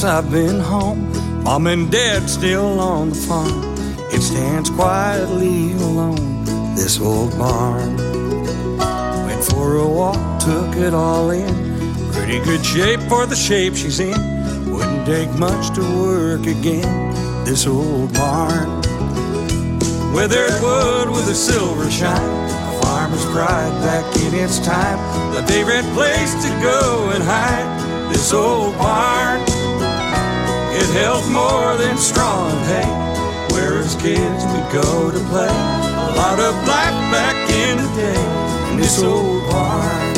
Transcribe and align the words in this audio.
Since 0.00 0.12
I've 0.12 0.30
been 0.30 0.60
home. 0.60 1.12
Mom 1.42 1.66
and 1.66 1.90
Dad 1.90 2.30
still 2.30 2.80
on 2.80 3.10
the 3.10 3.14
farm. 3.14 3.76
It 4.10 4.22
stands 4.22 4.70
quietly 4.70 5.72
alone, 5.72 6.44
this 6.74 6.98
old 6.98 7.36
barn. 7.36 7.98
Went 9.26 9.44
for 9.44 9.76
a 9.76 9.86
walk, 9.86 10.40
took 10.40 10.74
it 10.76 10.94
all 10.94 11.30
in. 11.30 11.54
Pretty 12.12 12.40
good 12.40 12.64
shape 12.64 13.00
for 13.10 13.26
the 13.26 13.36
shape 13.36 13.74
she's 13.74 14.00
in. 14.00 14.16
Wouldn't 14.72 15.04
take 15.04 15.30
much 15.38 15.74
to 15.74 15.82
work 15.82 16.46
again, 16.46 17.44
this 17.44 17.66
old 17.66 18.14
barn. 18.14 18.80
Weathered 20.14 20.62
wood 20.62 21.10
with 21.10 21.28
a 21.28 21.34
silver 21.34 21.90
shine. 21.90 22.50
A 22.70 22.80
farmer's 22.80 23.26
pride 23.26 23.74
back 23.84 24.06
in 24.24 24.34
its 24.34 24.60
time. 24.60 24.98
The 25.34 25.42
favorite 25.42 25.88
place 25.92 26.32
to 26.44 26.48
go 26.62 27.10
and 27.12 27.22
hide. 27.22 27.68
This 28.10 28.32
old 28.32 28.78
barn. 28.78 29.59
It 30.80 30.88
held 30.94 31.30
more 31.30 31.76
than 31.76 31.98
straw 31.98 32.48
and 32.48 32.64
hay. 32.72 33.54
Where 33.54 33.78
as 33.78 33.94
kids 33.96 34.44
we'd 34.46 34.72
go 34.72 35.10
to 35.10 35.18
play. 35.28 35.46
A 35.46 36.12
lot 36.16 36.40
of 36.40 36.54
black 36.64 36.94
back 37.12 37.36
in 37.50 37.76
the 37.76 37.90
day. 37.96 38.70
In 38.70 38.78
this 38.78 39.02
old 39.02 39.42
barn. 39.50 40.10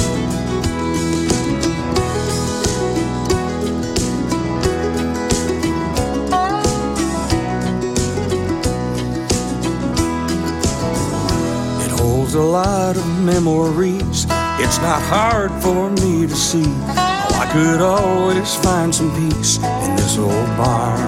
It 11.85 11.91
holds 11.99 12.35
a 12.35 12.41
lot 12.41 12.97
of 12.97 13.07
memories. 13.21 14.27
It's 14.63 14.79
not 14.79 15.03
hard 15.03 15.51
for 15.61 15.91
me 15.91 16.29
to 16.29 16.37
see 16.37 17.12
could 17.53 17.83
always 17.83 18.55
find 18.65 18.95
some 18.95 19.13
peace 19.15 19.59
in 19.59 19.95
this 19.95 20.17
old 20.17 20.49
barn. 20.57 20.99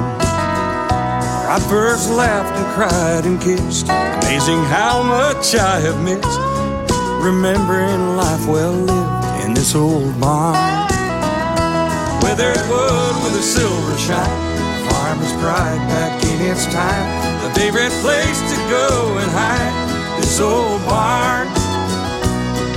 I 1.48 1.58
first 1.70 2.10
laughed 2.10 2.54
and 2.60 2.68
cried 2.76 3.24
and 3.24 3.40
kissed. 3.40 3.88
Amazing 3.88 4.62
how 4.64 5.02
much 5.02 5.54
I 5.54 5.80
have 5.80 5.96
missed. 6.04 6.38
Remembering 7.24 8.18
life 8.18 8.46
well 8.46 8.72
lived 8.76 9.44
in 9.46 9.54
this 9.54 9.74
old 9.74 10.20
barn. 10.20 10.52
Weathered 12.20 12.60
wood 12.68 13.14
with 13.24 13.40
a 13.40 13.42
silver 13.42 13.96
shine. 13.96 14.40
Farmer's 14.90 15.32
pride 15.40 15.80
back 15.88 16.22
in 16.24 16.42
its 16.44 16.66
time. 16.66 17.08
The 17.40 17.58
favorite 17.58 17.94
place 18.04 18.40
to 18.52 18.56
go 18.68 19.16
and 19.16 19.30
hide. 19.32 20.20
This 20.20 20.38
old 20.40 20.84
barn. 20.84 21.48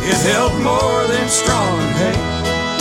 It 0.07 0.15
held 0.23 0.55
more 0.63 1.03
than 1.11 1.27
straw 1.27 1.67
and 1.79 1.95
hay. 1.97 2.36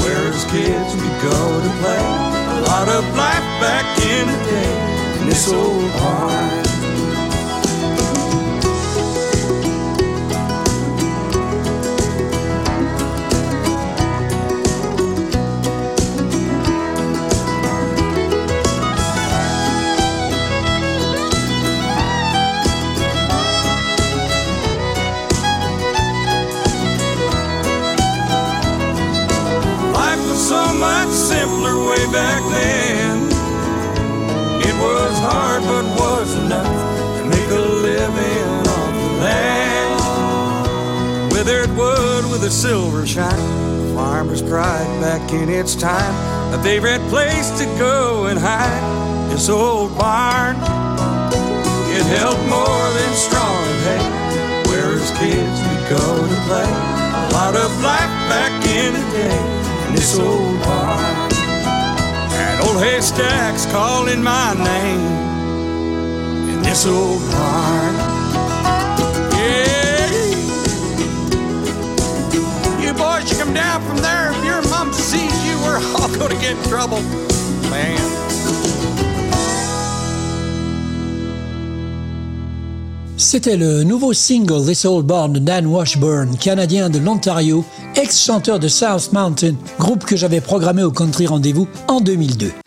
Where 0.06 0.28
as 0.28 0.44
kids 0.44 0.94
we'd 0.94 1.21
go 1.21 1.61
to 1.65 1.71
play. 1.81 1.99
A 1.99 2.62
lot 2.62 2.89
of 2.89 3.03
life 3.17 3.49
back 3.59 3.87
in 3.99 4.28
the 4.28 4.39
day. 4.44 5.21
In 5.21 5.27
this 5.28 5.53
old 5.53 5.93
barn. 5.94 6.75
A 42.47 42.51
silver 42.51 43.05
shine, 43.05 43.97
farmer's 43.97 44.41
pride 44.41 44.87
back 45.01 45.33
in 45.33 45.49
its 45.49 45.75
time. 45.75 46.15
A 46.55 46.62
favorite 46.62 47.01
place 47.09 47.51
to 47.59 47.65
go 47.77 48.27
and 48.27 48.39
hide. 48.39 49.31
This 49.31 49.49
old 49.49 49.99
barn, 49.99 50.55
it 50.55 52.07
held 52.15 52.39
more 52.47 52.87
than 52.95 53.12
straw 53.15 53.65
and 53.67 53.81
hay. 53.89 54.71
Where 54.71 54.95
as 54.95 55.11
kids 55.19 55.59
we'd 55.67 55.87
go 55.91 56.07
to 56.29 56.39
play. 56.47 56.71
A 56.71 57.31
lot 57.33 57.57
of 57.57 57.71
life 57.83 58.15
back 58.31 58.55
in 58.65 58.93
the 58.95 59.05
day 59.11 59.89
in 59.89 59.95
this 59.97 60.17
old 60.17 60.63
barn. 60.63 61.33
And 62.31 62.61
old 62.61 62.81
haystacks 62.81 63.67
calling 63.73 64.23
my 64.23 64.55
name 64.55 65.01
in 66.55 66.63
this 66.63 66.87
old 66.87 67.21
barn. 67.33 68.25
C'était 83.17 83.57
le 83.57 83.83
nouveau 83.83 84.12
single 84.12 84.65
This 84.65 84.84
Old 84.84 85.07
Barn 85.07 85.33
de 85.33 85.39
Dan 85.39 85.67
Washburn, 85.67 86.37
canadien 86.39 86.91
de 86.91 86.99
l'Ontario, 86.99 87.65
ex-chanteur 87.97 88.59
de 88.59 88.69
South 88.69 89.12
Mountain, 89.12 89.55
groupe 89.78 90.05
que 90.05 90.17
j'avais 90.17 90.41
programmé 90.41 90.83
au 90.83 90.91
Country 90.91 91.27
Rendez-vous 91.27 91.67
en 91.89 92.01
2002. 92.01 92.66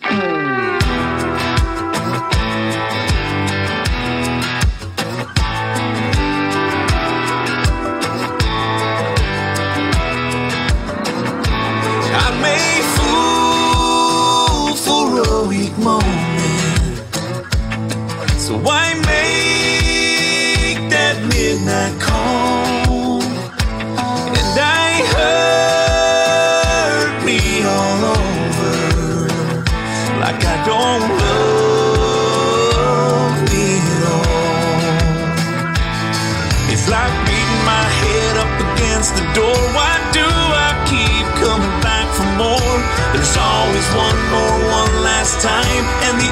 Time, 45.40 45.86
and 46.04 46.20
the 46.20 46.29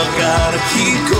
Why 0.00 0.52
do 1.10 1.19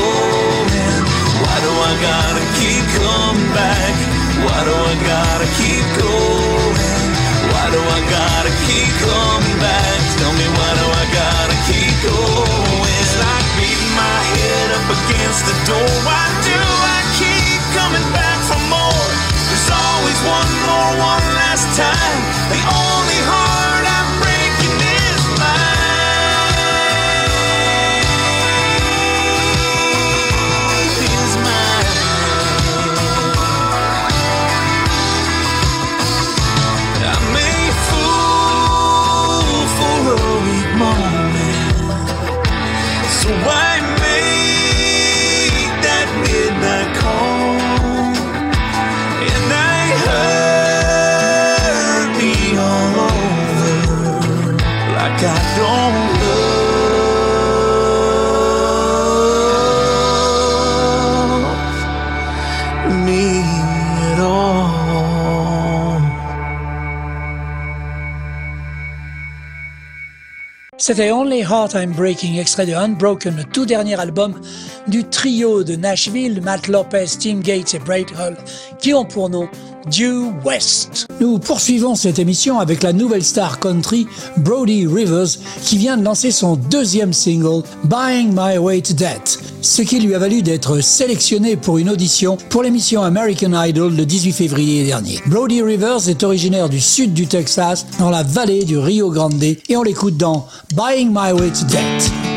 C'était 70.82 71.10
Only 71.10 71.40
Heart 71.40 71.74
I'm 71.74 71.92
Breaking, 71.92 72.38
extrait 72.38 72.64
de 72.64 72.72
Unbroken, 72.72 73.36
le 73.36 73.44
tout 73.44 73.66
dernier 73.66 74.00
album 74.00 74.40
du 74.88 75.04
trio 75.04 75.62
de 75.62 75.76
Nashville, 75.76 76.40
Matt 76.40 76.68
Lopez, 76.68 77.04
Tim 77.20 77.40
Gates 77.40 77.74
et 77.74 77.78
Braid 77.78 78.06
Hull, 78.18 78.34
qui 78.80 78.94
ont 78.94 79.04
pour 79.04 79.28
nom 79.28 79.48
Due 79.90 80.30
West. 80.44 81.06
Nous 81.20 81.38
poursuivons 81.38 81.94
cette 81.94 82.18
émission 82.18 82.58
avec 82.58 82.82
la 82.82 82.92
nouvelle 82.92 83.24
star 83.24 83.58
country 83.60 84.06
Brody 84.38 84.86
Rivers 84.86 85.38
qui 85.64 85.78
vient 85.78 85.96
de 85.96 86.04
lancer 86.04 86.30
son 86.30 86.56
deuxième 86.56 87.12
single 87.12 87.62
Buying 87.84 88.32
My 88.32 88.58
Way 88.58 88.82
to 88.82 88.94
Death, 88.94 89.40
ce 89.62 89.82
qui 89.82 90.00
lui 90.00 90.14
a 90.14 90.18
valu 90.18 90.42
d'être 90.42 90.80
sélectionné 90.80 91.56
pour 91.56 91.78
une 91.78 91.90
audition 91.90 92.36
pour 92.48 92.62
l'émission 92.62 93.02
American 93.02 93.52
Idol 93.54 93.94
le 93.94 94.06
18 94.06 94.32
février 94.32 94.84
dernier. 94.84 95.20
Brody 95.26 95.62
Rivers 95.62 96.08
est 96.08 96.22
originaire 96.22 96.68
du 96.68 96.80
sud 96.80 97.14
du 97.14 97.26
Texas, 97.26 97.86
dans 97.98 98.10
la 98.10 98.22
vallée 98.22 98.64
du 98.64 98.78
Rio 98.78 99.10
Grande, 99.10 99.42
et 99.42 99.76
on 99.76 99.82
l'écoute 99.82 100.16
dans 100.16 100.46
Buying 100.74 101.08
My 101.10 101.32
Way 101.32 101.50
to 101.50 101.64
Death. 101.66 102.29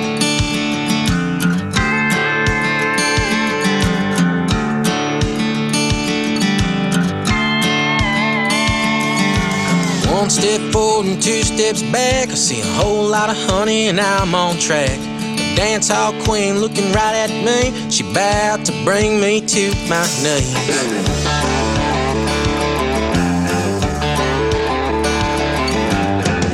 One 10.24 10.30
step 10.30 10.62
forward 10.72 11.06
and 11.06 11.22
two 11.22 11.44
steps 11.44 11.82
back. 11.92 12.30
I 12.30 12.36
see 12.36 12.62
a 12.62 12.66
whole 12.82 13.06
lot 13.10 13.30
of 13.30 13.36
honey 13.36 13.90
and 13.90 14.00
I'm 14.00 14.34
on 14.34 14.58
track. 14.58 14.98
The 15.36 15.54
dance 15.58 15.90
hall 15.90 16.14
queen 16.24 16.60
looking 16.60 16.94
right 16.94 17.14
at 17.14 17.30
me. 17.44 17.92
She 17.92 18.10
about 18.10 18.64
to 18.68 18.72
bring 18.86 19.20
me 19.20 19.42
to 19.42 19.64
my 19.92 20.08
knees. 20.24 20.56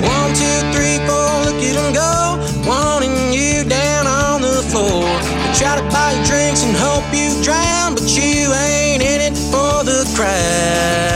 One, 0.01 0.33
two, 0.33 0.59
three, 0.73 0.97
four, 1.05 1.29
look 1.45 1.61
at 1.61 1.75
'em 1.77 1.93
go. 1.93 2.41
Wanting 2.67 3.31
you 3.31 3.63
down 3.65 4.07
on 4.07 4.41
the 4.41 4.63
floor. 4.71 5.05
They 5.45 5.53
try 5.61 5.75
to 5.75 5.85
buy 5.93 6.13
you 6.13 6.25
drinks 6.25 6.63
and 6.63 6.75
hope 6.75 7.05
you 7.13 7.29
drown, 7.43 7.93
but 7.93 8.09
you 8.17 8.51
ain't 8.51 9.03
in 9.03 9.21
it 9.29 9.37
for 9.51 9.83
the 9.83 10.09
crowd. 10.15 11.08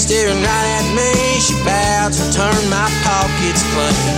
Staring 0.00 0.40
right 0.40 0.68
at 0.80 0.86
me. 0.96 1.12
She 1.40 1.52
bowed 1.62 2.12
to 2.16 2.24
turn 2.32 2.56
my 2.72 2.88
pockets 3.04 3.62
clean. 3.76 4.16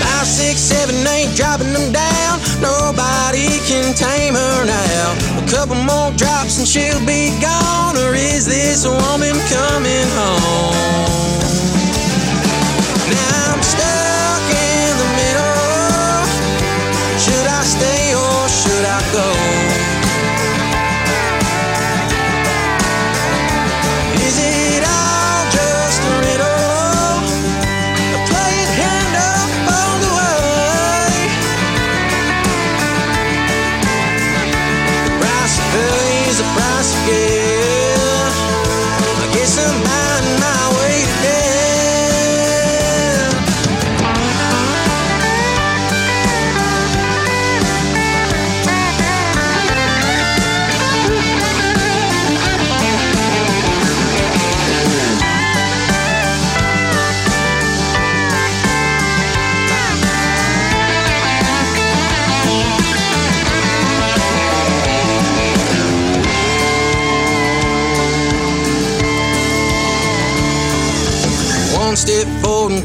Five, 0.00 0.26
six, 0.26 0.60
seven, 0.60 0.96
eight, 1.08 1.36
dropping 1.36 1.72
them 1.74 1.92
down. 1.92 2.40
Nobody 2.60 3.60
can 3.68 3.92
tame 3.94 4.34
her 4.34 4.64
now. 4.64 5.12
A 5.36 5.46
couple 5.50 5.76
more 5.76 6.10
drops 6.16 6.58
and 6.58 6.66
she'll 6.66 7.04
be 7.04 7.28
gone. 7.40 7.96
Or 7.98 8.14
is 8.14 8.46
this 8.46 8.86
woman 8.86 9.36
coming 9.52 10.08
home? 10.16 11.51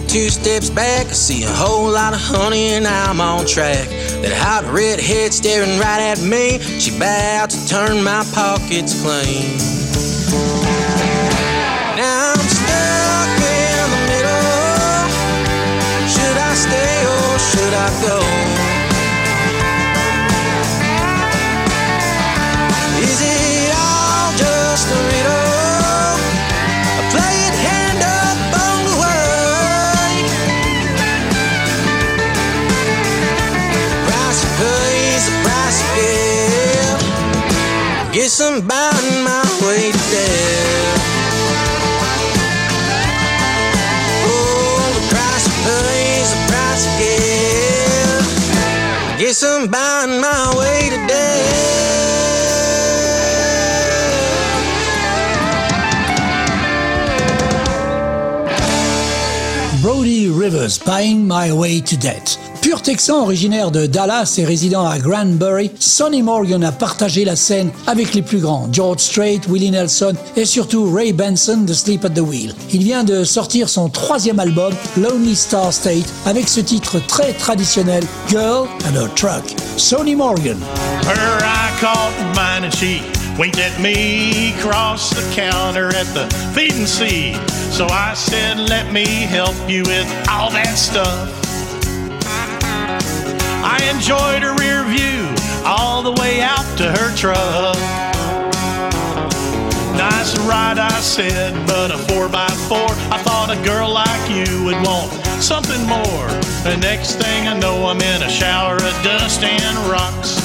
Two 0.07 0.29
steps 0.29 0.69
back. 0.69 1.07
I 1.07 1.11
see 1.11 1.43
a 1.43 1.49
whole 1.49 1.91
lot 1.91 2.13
of 2.13 2.19
honey 2.19 2.69
and 2.69 2.87
I'm 2.87 3.19
on 3.19 3.45
track. 3.45 3.87
That 4.21 4.31
hot 4.33 4.63
redhead 4.71 5.33
staring 5.33 5.79
right 5.79 6.01
at 6.01 6.21
me. 6.21 6.59
She 6.79 6.95
about 6.95 7.49
to 7.51 7.67
turn 7.67 8.03
my 8.03 8.23
pockets 8.33 9.01
clean. 9.01 9.57
Now 11.97 12.33
I'm 12.33 12.47
stuck 12.47 13.31
in 13.43 13.75
the 13.83 14.01
middle. 14.07 15.07
Should 16.07 16.37
I 16.37 16.53
stay 16.55 17.05
or 17.05 17.39
should 17.39 17.73
I 17.73 17.89
go? 18.01 18.36
Guess 38.17 38.41
I'm 38.41 38.65
buying 38.67 39.23
my 39.23 39.45
way 39.61 39.91
to 39.91 39.97
death. 40.09 40.97
Oh, 44.25 44.89
the 44.95 45.01
price 45.13 45.45
you 45.45 45.53
pay 45.61 46.25
the 46.25 46.37
price 46.49 46.83
you 46.87 46.93
get. 46.97 48.25
Guess 49.19 49.43
I'm 49.43 49.69
buying 49.69 50.19
my 50.19 50.55
way 50.57 50.89
to 50.89 50.97
death. 51.05 51.57
Brody 59.83 60.29
Rivers, 60.29 60.79
Buying 60.79 61.27
My 61.27 61.53
Way 61.53 61.81
to 61.81 61.95
Debt. 61.95 62.35
Pur 62.67 62.81
texan 62.81 63.21
originaire 63.21 63.71
de 63.71 63.85
Dallas 63.85 64.35
et 64.39 64.43
résident 64.43 64.85
à 64.85 64.99
Granbury, 64.99 65.71
Sonny 65.79 66.21
Morgan 66.21 66.65
a 66.65 66.73
partagé 66.73 67.23
la 67.23 67.37
scène 67.37 67.71
avec 67.87 68.13
les 68.13 68.21
plus 68.21 68.39
grands, 68.39 68.67
George 68.73 68.99
Strait, 68.99 69.39
Willie 69.47 69.71
Nelson 69.71 70.13
et 70.35 70.43
surtout 70.43 70.91
Ray 70.93 71.13
Benson 71.13 71.61
de 71.65 71.71
Sleep 71.71 72.03
at 72.03 72.09
the 72.09 72.19
Wheel. 72.19 72.53
Il 72.73 72.83
vient 72.83 73.05
de 73.05 73.23
sortir 73.23 73.69
son 73.69 73.87
troisième 73.87 74.37
album, 74.37 74.73
Lonely 74.97 75.33
Star 75.33 75.71
State, 75.71 76.11
avec 76.25 76.49
ce 76.49 76.59
titre 76.59 76.99
très 77.07 77.31
traditionnel, 77.31 78.03
Girl 78.27 78.67
and 78.85 78.95
Her 78.95 79.07
Truck. 79.15 79.45
Sonny 79.77 80.13
Morgan. 80.13 80.57
Her 81.03 81.39
I 81.39 81.71
caught 81.79 82.11
mine 82.35 82.65
and 82.65 82.73
she 82.73 83.01
winked 83.39 83.61
at 83.61 83.79
me 83.79 84.53
across 84.59 85.11
the 85.11 85.23
counter 85.33 85.87
at 85.95 86.13
the 86.13 86.27
feed 86.53 86.73
and 86.73 86.85
see. 86.85 87.33
So 87.71 87.85
I 87.85 88.13
said, 88.13 88.59
let 88.67 88.91
me 88.91 89.05
help 89.05 89.55
you 89.69 89.83
with 89.83 90.05
all 90.29 90.51
that 90.51 90.75
stuff. 90.75 91.46
I 93.77 93.91
enjoyed 93.93 94.41
her 94.41 94.55
rear 94.57 94.83
view 94.89 95.29
all 95.63 96.01
the 96.01 96.13
way 96.19 96.41
out 96.41 96.65
to 96.79 96.89
her 96.89 97.15
truck. 97.15 97.77
Nice 99.93 100.35
ride, 100.49 100.79
I 100.79 100.99
said, 100.99 101.53
but 101.67 101.91
a 101.91 101.97
4x4. 102.09 102.89
I 103.13 103.21
thought 103.21 103.53
a 103.53 103.59
girl 103.63 103.93
like 103.93 104.25
you 104.33 104.65
would 104.65 104.81
want 104.81 105.13
something 105.41 105.81
more. 105.85 106.27
The 106.65 106.77
next 106.81 107.21
thing 107.21 107.47
I 107.47 107.53
know, 107.59 107.85
I'm 107.85 108.01
in 108.01 108.23
a 108.23 108.29
shower 108.29 108.77
of 108.77 108.95
dust 109.03 109.43
and 109.43 109.77
rocks. 109.85 110.41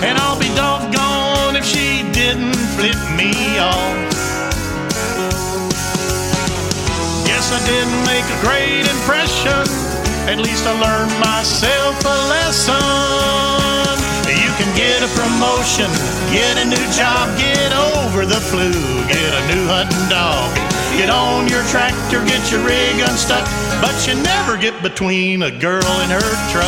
And 0.00 0.16
I'll 0.16 0.40
be 0.40 0.48
doggone 0.56 1.54
if 1.54 1.66
she 1.66 2.00
didn't 2.12 2.56
flip 2.80 2.96
me 3.20 3.58
off. 3.60 4.08
Guess 7.28 7.52
I 7.52 7.60
didn't 7.68 8.04
make 8.08 8.24
a 8.24 8.40
great 8.40 8.88
impression. 8.88 9.89
At 10.30 10.38
least 10.38 10.64
I 10.64 10.70
learned 10.78 11.10
myself 11.18 11.98
a 12.06 12.16
lesson. 12.30 12.78
You 14.30 14.50
can 14.54 14.70
get 14.78 15.02
a 15.02 15.10
promotion, 15.18 15.90
get 16.30 16.54
a 16.54 16.64
new 16.70 16.86
job, 16.94 17.36
get 17.36 17.74
over 17.74 18.24
the 18.24 18.38
flu, 18.38 18.70
get 19.10 19.34
a 19.34 19.42
new 19.50 19.66
hunting 19.66 20.06
dog. 20.06 20.54
Get 20.96 21.10
on 21.10 21.48
your 21.48 21.64
tractor, 21.64 22.22
get 22.26 22.46
your 22.52 22.62
rig 22.64 23.00
unstuck, 23.02 23.42
but 23.82 24.06
you 24.06 24.14
never 24.22 24.56
get 24.56 24.80
between 24.84 25.42
a 25.42 25.50
girl 25.50 25.90
and 25.98 26.12
her 26.12 26.30
truck. 26.54 26.62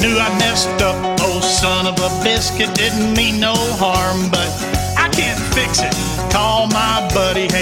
Knew 0.00 0.16
I 0.16 0.32
messed 0.38 0.80
up, 0.80 0.96
oh 1.20 1.40
son 1.42 1.86
of 1.86 2.00
a 2.00 2.08
biscuit, 2.24 2.74
didn't 2.74 3.12
mean 3.12 3.38
no 3.38 3.52
harm, 3.76 4.30
but 4.30 4.48
I 4.96 5.10
can't 5.12 5.38
fix 5.52 5.82
it. 5.82 6.25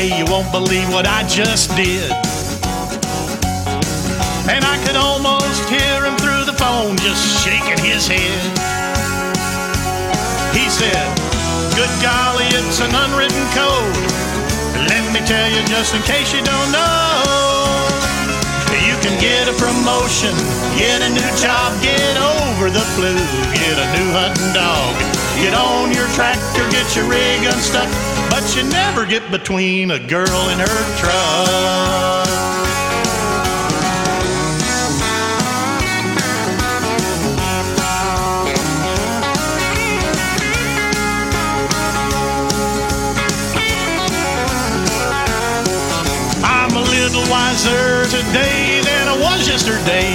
Hey, 0.05 0.21
you 0.21 0.29
won't 0.29 0.53
believe 0.53 0.93
what 0.93 1.09
I 1.09 1.25
just 1.25 1.73
did. 1.81 2.13
And 4.53 4.61
I 4.61 4.77
could 4.85 5.01
almost 5.01 5.65
hear 5.73 6.05
him 6.05 6.13
through 6.21 6.45
the 6.45 6.53
phone 6.61 7.01
just 7.01 7.25
shaking 7.41 7.81
his 7.81 8.05
head. 8.05 8.45
He 10.53 10.69
said, 10.69 11.09
Good 11.73 11.89
golly, 12.05 12.45
it's 12.53 12.85
an 12.85 12.93
unwritten 12.93 13.49
code. 13.57 13.97
Let 14.93 15.09
me 15.09 15.25
tell 15.25 15.49
you 15.49 15.65
just 15.73 15.97
in 15.97 16.05
case 16.05 16.37
you 16.37 16.45
don't 16.45 16.69
know. 16.69 17.65
You 18.85 19.01
can 19.01 19.17
get 19.17 19.49
a 19.49 19.57
promotion, 19.57 20.37
get 20.77 21.01
a 21.01 21.09
new 21.09 21.33
job, 21.41 21.81
get 21.81 22.13
over 22.21 22.69
the 22.69 22.85
flu, 22.93 23.17
get 23.57 23.77
a 23.81 23.87
new 23.97 24.13
hunting 24.13 24.53
dog. 24.53 24.93
Get 25.41 25.57
on 25.57 25.97
your 25.97 26.13
tractor, 26.13 26.69
get 26.69 26.93
your 26.95 27.09
rig 27.09 27.41
unstuck, 27.49 27.89
but 28.45 28.57
you 28.57 28.63
never 28.69 29.07
get 29.07 29.31
between 29.31 29.91
a 29.91 29.99
girl 29.99 30.51
and 30.51 30.61
her 30.61 30.97
truck. 30.99 32.29
I'm 46.45 46.77
a 46.77 46.83
little 46.83 47.25
wiser 47.31 48.05
today 48.05 48.83
than 48.85 49.09
I 49.09 49.17
was 49.23 49.49
yesterday. 49.49 50.13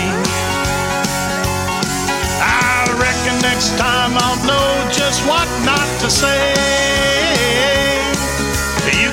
I 2.41 2.85
reckon 3.01 3.41
next 3.41 3.75
time 3.79 4.11
I'll 4.15 4.45
know 4.45 4.91
just 4.91 5.25
what 5.25 5.47
not 5.65 6.01
to 6.01 6.11
say. 6.11 7.98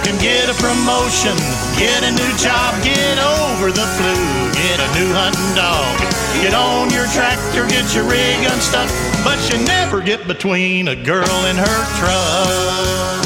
Can 0.06 0.22
get 0.22 0.46
a 0.46 0.54
promotion, 0.62 1.34
get 1.74 2.06
a 2.06 2.12
new 2.14 2.32
job, 2.38 2.78
get 2.84 3.18
over 3.18 3.74
the 3.74 3.82
flu, 3.98 4.14
get 4.54 4.78
a 4.78 4.86
new 4.94 5.10
hunting 5.10 5.50
dog. 5.58 5.98
Get 6.38 6.54
on 6.54 6.94
your 6.94 7.10
tractor, 7.10 7.66
get 7.66 7.90
your 7.90 8.06
rig 8.06 8.38
unstuck, 8.46 8.86
but 9.26 9.34
you 9.50 9.58
never 9.66 10.00
get 10.00 10.22
between 10.28 10.86
a 10.86 10.94
girl 10.94 11.26
and 11.50 11.58
her 11.58 11.80
truck. 11.98 13.18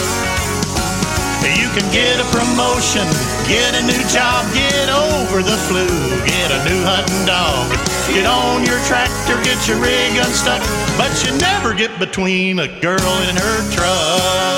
You 1.45 1.69
can 1.77 1.85
get 1.93 2.17
a 2.17 2.25
promotion, 2.33 3.05
get 3.45 3.77
a 3.77 3.85
new 3.85 4.01
job, 4.09 4.49
get 4.57 4.89
over 4.89 5.45
the 5.45 5.61
flu, 5.69 5.85
get 6.25 6.49
a 6.49 6.65
new 6.65 6.81
hunting 6.81 7.29
dog. 7.29 7.77
Get 8.09 8.25
on 8.25 8.65
your 8.65 8.81
tractor, 8.89 9.37
get 9.45 9.61
your 9.69 9.77
rig 9.85 10.17
unstuck, 10.17 10.65
but 10.97 11.13
you 11.29 11.37
never 11.37 11.75
get 11.75 11.93
between 12.01 12.59
a 12.59 12.69
girl 12.81 13.13
and 13.29 13.37
her 13.37 13.59
truck. 13.69 14.50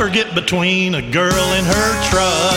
Don't 0.00 0.08
ever 0.08 0.24
get 0.24 0.34
between 0.34 0.94
a 0.94 1.02
girl 1.02 1.30
and 1.30 1.66
her 1.66 2.02
truck. 2.08 2.54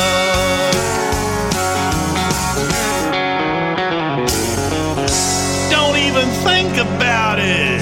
Don't 5.69 5.97
even 5.97 6.29
think 6.45 6.77
about 6.77 7.39
it. 7.39 7.81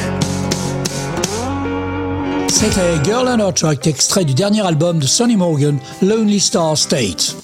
C'était 2.50 2.98
Girl 3.04 3.28
and 3.28 3.40
Her 3.40 3.54
Truck, 3.54 3.86
extrait 3.86 4.26
du 4.26 4.34
dernier 4.34 4.66
album 4.66 4.98
de 4.98 5.06
Sonny 5.06 5.36
Morgan, 5.36 5.78
Lonely 6.02 6.40
Star 6.40 6.76
State. 6.76 7.36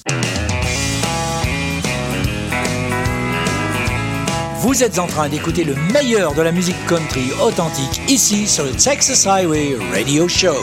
Vous 4.62 4.83
êtes 4.83 4.97
en 4.97 5.05
train 5.05 5.29
d'écouter 5.29 5.63
le 5.63 5.75
meilleur 5.93 6.33
de 6.33 6.41
la 6.41 6.51
musique 6.51 6.83
country 6.88 7.29
authentique 7.39 8.01
ici 8.09 8.47
sur 8.47 8.63
le 8.63 8.71
Texas 8.71 9.27
Highway 9.27 9.77
Radio 9.93 10.27
Show. 10.27 10.55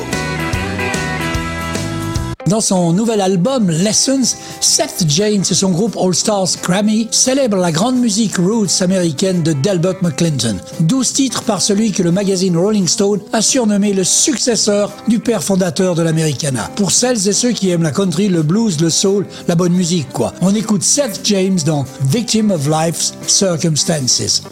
Dans 2.47 2.61
son 2.61 2.93
nouvel 2.93 3.23
album 3.23 3.71
Lessons, 3.71 4.37
Seth 4.61 5.05
James 5.09 5.45
et 5.51 5.55
son 5.55 5.71
groupe 5.71 5.97
All 5.97 6.15
Stars 6.15 6.49
Grammy 6.63 7.09
célèbrent 7.11 7.57
la 7.57 7.73
grande 7.73 7.99
musique 7.99 8.37
roots 8.37 8.83
américaine 8.83 9.43
de 9.43 9.55
Delbert 9.55 10.03
McClinton. 10.03 10.57
12 10.81 11.13
titres 11.15 11.43
par 11.43 11.63
celui 11.63 11.93
que 11.93 12.03
le 12.03 12.13
magazine 12.13 12.57
Rolling 12.57 12.87
Stone 12.87 13.21
a 13.33 13.41
surnommé 13.41 13.95
le 13.95 14.05
successeur 14.05 14.93
du 15.09 15.21
père 15.21 15.43
fondateur 15.43 15.95
de 15.95 16.03
l'Americana. 16.03 16.71
Pour 16.77 16.91
celles 16.91 17.29
et 17.29 17.33
ceux 17.33 17.53
qui 17.53 17.71
aiment 17.71 17.83
la 17.83 17.93
country, 17.93 18.29
le 18.29 18.43
blues, 18.43 18.81
le 18.81 18.91
soul, 18.91 19.27
la 19.49 19.55
bonne 19.55 19.73
musique 19.73 20.13
quoi. 20.13 20.35
On 20.43 20.55
écoute 20.55 20.83
Seth 20.83 21.21
James 21.25 21.59
dans 21.65 21.85
Victim 22.03 22.51
of 22.51 22.69
Life's 22.69 23.15
Circumstances. 23.27 24.43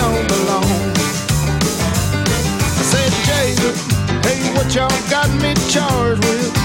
don't 0.00 0.28
belong. 0.28 0.64
I 2.78 2.82
said, 2.92 3.12
Jacob, 3.28 3.76
hey, 4.24 4.40
what 4.56 4.74
y'all 4.74 4.88
got 5.10 5.28
me 5.42 5.52
charged 5.68 6.24
with? 6.24 6.59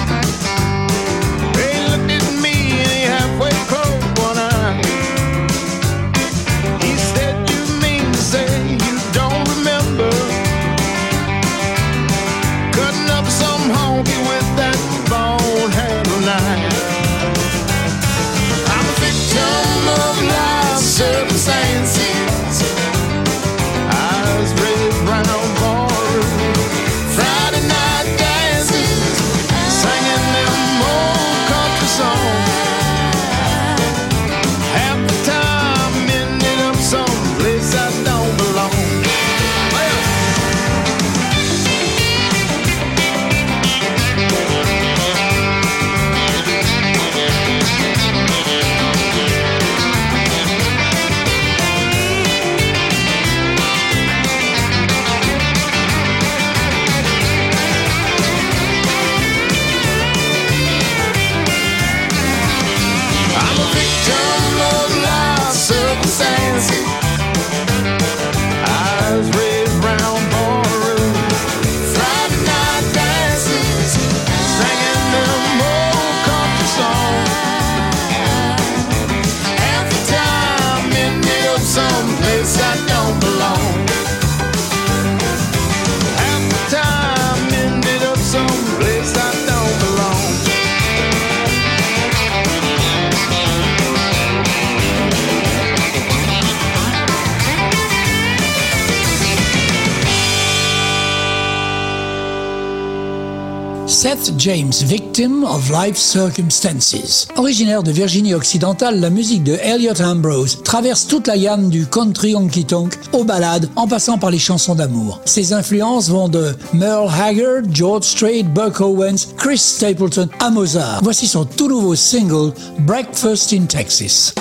James, 104.45 104.84
Victim 104.84 105.43
of 105.43 105.71
Life 105.71 105.97
Circumstances. 105.97 107.27
Originaire 107.36 107.81
de 107.81 107.91
Virginie 107.91 108.36
occidentale, 108.36 108.99
la 108.99 109.10
musique 109.10 109.43
de 109.43 109.53
Elliot 109.53 109.99
Ambrose 109.99 110.62
traverse 110.63 111.08
toute 111.08 111.25
la 111.25 111.36
gamme 111.36 111.69
du 111.69 111.88
country 111.88 112.36
honky 112.36 112.63
tonk 112.63 112.93
aux 113.12 113.23
ballades 113.23 113.67
en 113.75 113.88
passant 113.88 114.19
par 114.19 114.29
les 114.29 114.38
chansons 114.38 114.75
d'amour. 114.75 115.19
Ses 115.25 115.51
influences 115.51 116.10
vont 116.10 116.29
de 116.29 116.55
Merle 116.75 117.10
Haggard, 117.19 117.63
George 117.71 118.03
Strait, 118.03 118.43
Buck 118.43 118.81
Owens, 118.81 119.34
Chris 119.36 119.58
Stapleton 119.58 120.29
à 120.39 120.51
Mozart. 120.51 120.99
Voici 121.01 121.25
son 121.25 121.45
tout 121.45 121.67
nouveau 121.67 121.95
single 121.95 122.53
Breakfast 122.77 123.51
in. 123.51 123.65
Texas. 123.65 124.36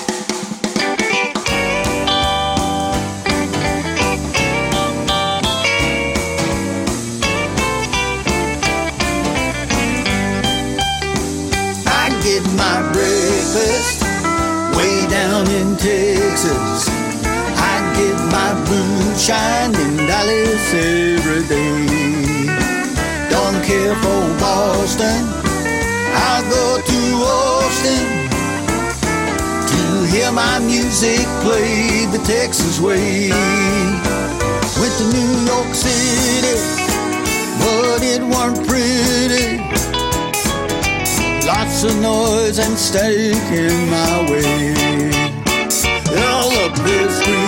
Every 20.72 21.46
day. 21.46 22.46
Don't 23.31 23.62
care 23.64 23.94
for 23.96 24.22
Boston. 24.40 25.22
I'll 26.14 26.42
go 26.50 26.81
to 26.81 27.00
Austin 27.22 28.07
to 29.70 30.07
hear 30.11 30.33
my 30.33 30.59
music 30.61 31.27
played 31.42 32.11
the 32.11 32.22
Texas 32.24 32.81
way. 32.81 33.31
Went 34.81 34.94
to 34.98 35.07
New 35.12 35.33
York 35.46 35.74
City, 35.74 36.57
but 37.61 38.03
it 38.03 38.22
weren't 38.22 38.66
pretty. 38.66 39.59
Lots 41.46 41.85
of 41.85 41.94
noise 42.00 42.59
and 42.59 42.77
steak 42.77 43.37
in 43.53 43.90
my 43.90 44.31
way 44.31 45.14
all 46.16 46.53
up 46.64 46.74
there 46.77 47.43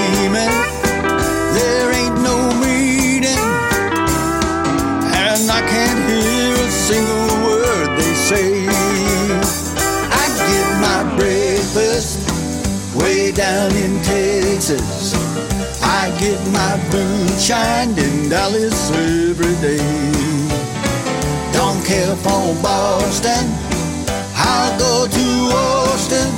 get 16.19 16.41
my 16.49 16.77
moonshine 16.93 17.91
in 17.99 18.29
Dallas 18.29 18.91
every 18.91 19.55
day. 19.61 19.77
Don't 21.53 21.85
care 21.85 22.17
for 22.17 22.55
Boston. 22.63 23.45
I'll 24.35 24.79
go 24.79 25.07
to 25.07 25.27
Austin 25.53 26.31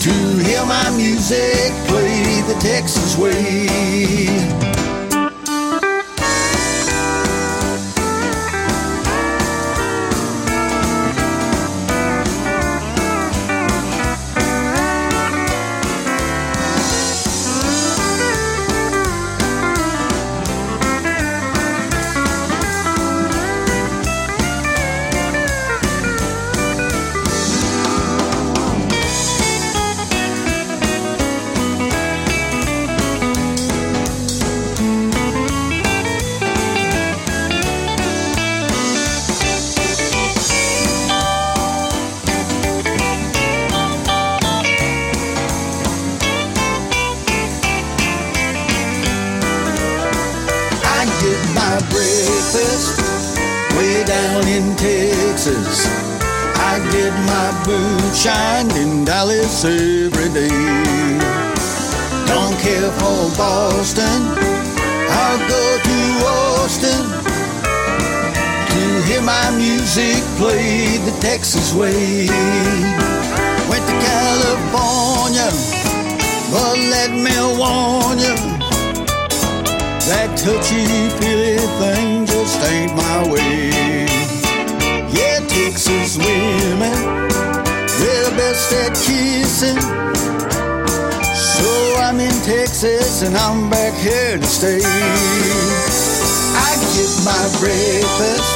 to 0.00 0.12
hear 0.44 0.64
my 0.66 0.90
music 0.96 1.72
play 1.86 2.42
the 2.42 2.56
Texas 2.60 3.16
way. 3.16 4.85
I'm 93.48 93.70
back 93.70 93.94
here 93.94 94.38
to 94.38 94.44
stay. 94.44 94.80
I 94.82 96.70
get 96.98 97.12
my 97.22 97.44
breakfast 97.62 98.50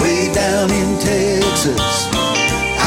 way 0.00 0.32
down 0.32 0.70
in 0.70 0.98
Texas. 0.98 2.08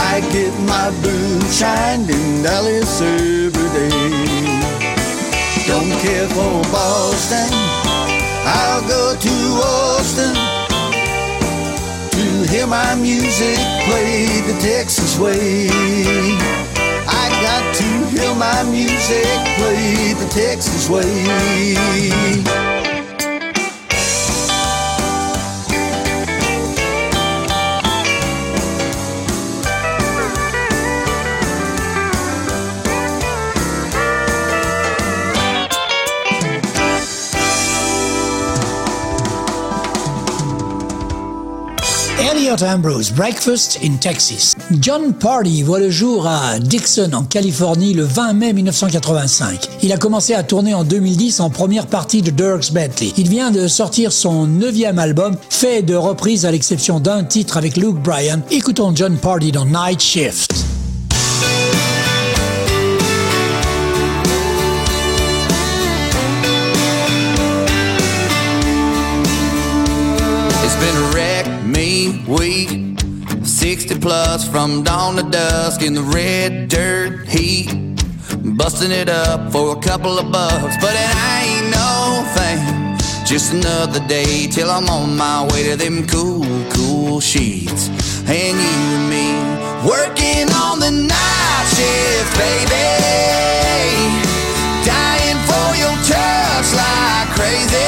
I 0.10 0.21
get 0.34 0.52
my 0.65 0.89
moonshine 1.06 2.10
in 2.10 2.41
Dallas 2.41 2.99
every 2.99 3.69
day. 3.78 3.93
Don't 5.67 5.93
care 6.02 6.28
for 6.30 6.63
Boston. 6.73 7.49
I'll 8.49 8.82
go 8.89 9.15
to 9.15 9.36
Austin 9.62 10.34
to 12.10 12.52
hear 12.52 12.65
my 12.65 12.95
music 12.95 13.60
played 13.86 14.45
the 14.45 14.58
Texas 14.60 15.19
way. 15.19 16.62
My 18.36 18.63
music 18.63 19.26
played 19.58 20.17
the 20.17 20.28
Texas 20.30 20.89
way. 20.89 22.73
Ambrose, 42.62 43.12
Breakfast 43.12 43.80
in 43.84 43.98
Texas. 43.98 44.54
John 44.80 45.13
Party 45.13 45.63
voit 45.63 45.80
le 45.80 45.89
jour 45.89 46.28
à 46.28 46.60
Dixon 46.60 47.12
en 47.13 47.24
Californie 47.24 47.94
le 47.94 48.04
20 48.04 48.34
mai 48.34 48.54
1985. 48.54 49.70
Il 49.82 49.92
a 49.92 49.98
commencé 49.98 50.34
à 50.34 50.44
tourner 50.44 50.74
en 50.74 50.84
2010 50.84 51.39
en 51.39 51.50
première 51.50 51.88
partie 51.88 52.22
de 52.22 52.30
Dirks 52.30 52.72
Bentley. 52.72 53.13
Il 53.18 53.30
vient 53.30 53.50
de 53.52 53.68
sortir 53.68 54.12
son 54.12 54.46
neuvième 54.46 55.00
album, 55.00 55.36
fait 55.50 55.82
de 55.82 55.96
reprises 55.96 56.46
à 56.46 56.52
l'exception 56.52 57.00
d'un 57.00 57.24
titre 57.24 57.58
avec 57.58 57.78
Luke 57.78 58.02
Bryan. 58.02 58.42
Écoutons 58.52 58.94
John 58.96 59.18
Party 59.18 59.52
dans 59.52 59.66
Night 59.66 60.02
Shift. 60.02 60.73
Week. 72.28 73.00
60 73.44 74.00
plus 74.00 74.48
from 74.48 74.84
dawn 74.84 75.16
to 75.16 75.24
dusk 75.24 75.82
in 75.82 75.94
the 75.94 76.02
red 76.02 76.70
dirt 76.70 77.28
heat. 77.28 77.72
Busting 78.58 78.92
it 78.92 79.10
up 79.10 79.52
for 79.52 79.78
a 79.78 79.82
couple 79.82 80.18
of 80.18 80.32
bucks, 80.32 80.76
but 80.82 80.94
it 80.94 81.16
ain't 81.34 81.72
no 81.72 82.24
thing. 82.36 82.98
Just 83.26 83.54
another 83.54 84.06
day 84.08 84.48
till 84.48 84.70
I'm 84.70 84.90
on 84.90 85.16
my 85.18 85.48
way 85.52 85.64
to 85.70 85.76
them 85.76 86.06
cool, 86.08 86.46
cool 86.72 87.20
sheets. 87.20 87.90
And 88.28 88.58
you 88.58 88.76
and 88.98 89.10
me 89.10 89.34
working 89.88 90.52
on 90.54 90.80
the 90.80 90.92
night 90.92 91.66
shift, 91.76 92.38
baby. 92.38 92.88
Dying 94.86 95.40
for 95.48 95.76
your 95.82 95.96
touch 96.08 96.74
like 96.74 97.28
crazy. 97.36 97.84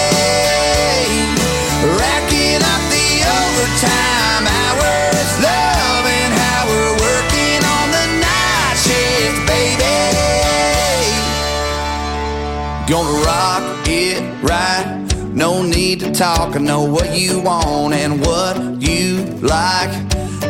Gonna 12.88 13.26
rock 13.26 13.88
it 13.88 14.22
right. 14.44 14.86
No 15.34 15.64
need 15.64 16.02
to 16.02 16.12
talk. 16.12 16.56
I 16.56 16.60
know 16.60 16.84
what 16.84 17.18
you 17.18 17.40
want 17.42 17.96
and 17.96 18.22
what 18.22 18.58
you 18.80 19.26
like. 19.42 19.90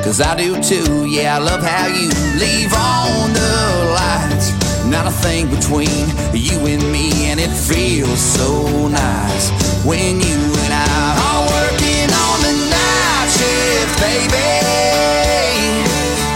Cause 0.03 0.19
I 0.19 0.35
do 0.35 0.61
too. 0.61 1.07
Yeah, 1.07 1.37
I 1.37 1.39
love 1.39 1.63
how 1.63 1.87
you 1.87 2.09
leave 2.37 2.73
on 2.73 3.31
the 3.31 3.95
lights. 3.95 4.51
Not 4.85 5.07
a 5.07 5.11
thing 5.11 5.49
between 5.49 6.07
you 6.33 6.59
and 6.67 6.83
me, 6.91 7.31
and 7.31 7.39
it 7.39 7.51
feels 7.51 8.19
so 8.19 8.89
nice 8.89 9.49
when 9.85 10.19
you 10.19 10.35
and 10.35 10.73
I 10.73 11.15
are 11.27 11.43
working 11.55 12.11
on 12.11 12.37
the 12.43 12.53
night 12.67 13.29
shift, 13.31 13.95
baby. 14.03 14.59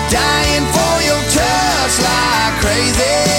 Dying 0.08 0.66
for 0.72 0.96
your 1.04 1.22
touch 1.36 2.00
like 2.00 2.62
crazy. 2.64 3.39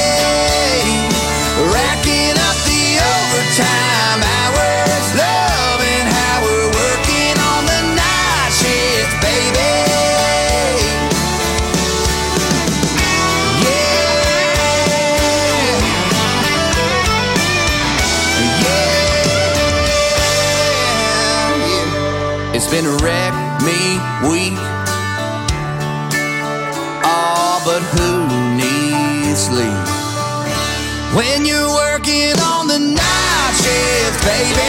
When 31.13 31.45
you're 31.45 31.69
working 31.69 32.39
on 32.39 32.69
the 32.69 32.79
night 32.79 33.55
shift, 33.57 34.25
baby. 34.25 34.60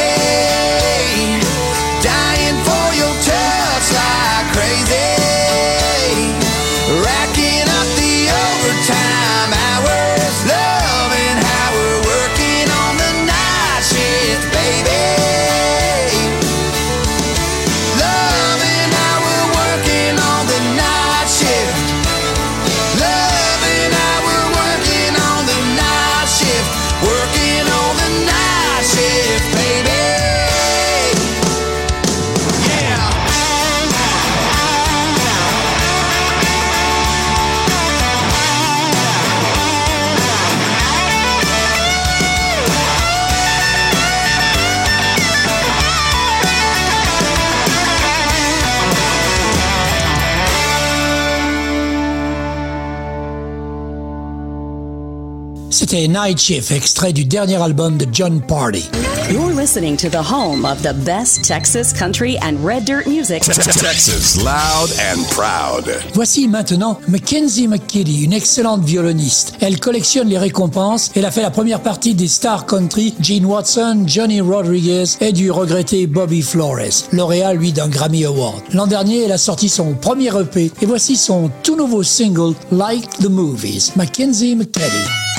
C'était 56.01 56.13
Night 56.13 56.39
Shift, 56.39 56.71
extrait 56.71 57.13
du 57.13 57.25
dernier 57.25 57.61
album 57.61 57.95
de 57.95 58.07
John 58.11 58.41
Party. 58.41 58.89
You're 59.29 59.53
listening 59.53 59.95
to 59.97 60.09
the 60.09 60.15
home 60.15 60.65
of 60.65 60.81
the 60.81 60.95
best 61.05 61.43
Texas 61.43 61.93
country 61.93 62.39
and 62.41 62.55
red 62.65 62.85
dirt 62.85 63.05
music. 63.05 63.43
Texas, 63.43 64.37
loud 64.37 64.89
and 64.99 65.21
proud. 65.29 65.93
Voici 66.15 66.47
maintenant 66.47 66.99
Mackenzie 67.07 67.67
McKitty, 67.67 68.23
une 68.23 68.33
excellente 68.33 68.83
violoniste. 68.83 69.53
Elle 69.61 69.79
collectionne 69.79 70.27
les 70.27 70.39
récompenses. 70.39 71.11
Elle 71.15 71.25
a 71.25 71.31
fait 71.31 71.43
la 71.43 71.51
première 71.51 71.81
partie 71.81 72.15
des 72.15 72.27
stars 72.27 72.65
country 72.65 73.13
Gene 73.21 73.45
Watson, 73.45 74.05
Johnny 74.07 74.41
Rodriguez 74.41 75.03
et 75.19 75.31
du 75.31 75.51
regretté 75.51 76.07
Bobby 76.07 76.41
Flores, 76.41 77.09
lauréat 77.11 77.53
lui 77.53 77.73
d'un 77.73 77.89
Grammy 77.89 78.25
Award. 78.25 78.63
L'an 78.73 78.87
dernier, 78.87 79.25
elle 79.25 79.33
a 79.33 79.37
sorti 79.37 79.69
son 79.69 79.93
premier 79.93 80.31
EP 80.35 80.71
et 80.81 80.85
voici 80.87 81.15
son 81.15 81.51
tout 81.61 81.75
nouveau 81.75 82.01
single 82.01 82.55
Like 82.71 83.07
the 83.19 83.29
Movies. 83.29 83.91
Mackenzie 83.95 84.55
McKitty. 84.55 85.30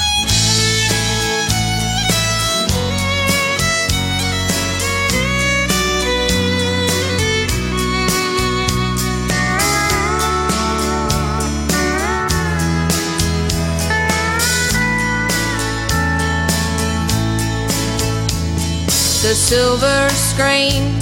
The 19.33 19.39
silver 19.39 20.11
screen 20.11 20.93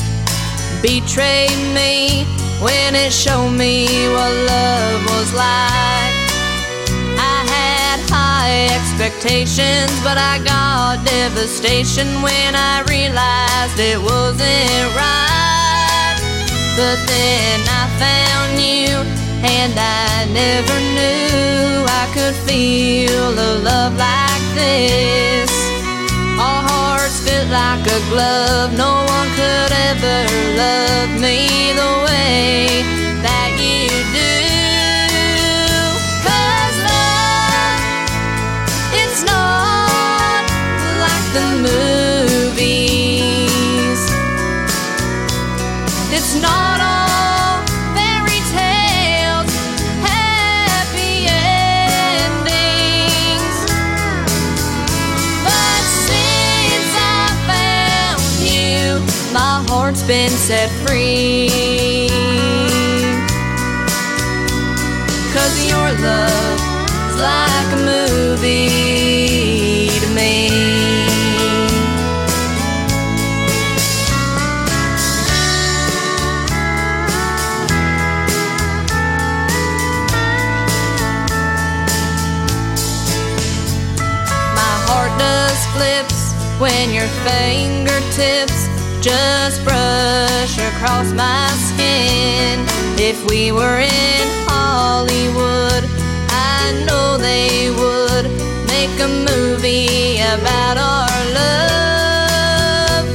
betrayed 0.81 1.51
me 1.75 2.23
when 2.63 2.95
it 2.95 3.13
showed 3.13 3.51
me 3.51 3.89
what 4.07 4.31
love 4.47 5.03
was 5.11 5.35
like. 5.35 6.15
I 7.19 7.43
had 7.51 7.99
high 8.07 8.71
expectations, 8.71 9.91
but 10.07 10.15
I 10.17 10.39
got 10.47 11.05
devastation 11.05 12.07
when 12.23 12.55
I 12.55 12.87
realized 12.87 13.81
it 13.81 13.99
wasn't 13.99 14.87
right. 14.95 16.15
But 16.79 17.03
then 17.11 17.59
I 17.67 17.85
found 17.99 18.55
you, 18.63 18.95
and 19.43 19.75
I 19.75 20.31
never 20.31 20.79
knew 20.95 21.83
I 21.83 22.07
could 22.15 22.37
feel 22.47 23.35
a 23.35 23.59
love 23.59 23.99
like 23.99 24.55
this. 24.55 25.60
Like 27.51 27.85
a 27.87 28.01
glove. 28.11 28.73
No 28.79 29.05
one 29.17 29.29
could 29.35 29.73
ever 29.89 30.19
love 30.57 31.11
me 31.21 31.73
the 31.81 31.93
way 32.07 32.85
that 33.27 33.51
you 33.59 33.89
do. 34.15 34.35
'Cause 36.23 36.79
love, 36.91 37.81
it's 39.03 39.23
not 39.25 40.45
like 41.05 41.27
the 41.35 41.47
movies. 41.63 41.90
Been 60.11 60.31
set 60.31 60.69
free. 60.85 61.49
Cause 65.33 65.57
your 65.71 65.89
love's 66.03 67.17
like 67.21 67.73
a 67.75 67.81
movie 67.87 68.67
to 70.01 70.09
me. 70.09 70.51
My 84.57 84.75
heart 84.89 85.17
does 85.21 85.61
flips 85.77 86.33
when 86.59 86.91
your 86.91 87.07
fingertips 87.23 88.70
just 89.01 89.65
brush 89.65 90.59
across 90.59 91.13
my 91.13 91.49
skin. 91.69 92.61
If 92.99 93.25
we 93.31 93.51
were 93.51 93.81
in 93.81 94.29
Hollywood, 94.45 95.85
I 96.29 96.85
know 96.87 97.17
they 97.17 97.71
would 97.71 98.29
make 98.69 98.93
a 99.01 99.09
movie 99.09 100.19
about 100.21 100.77
our 100.77 101.17
love. 101.33 103.07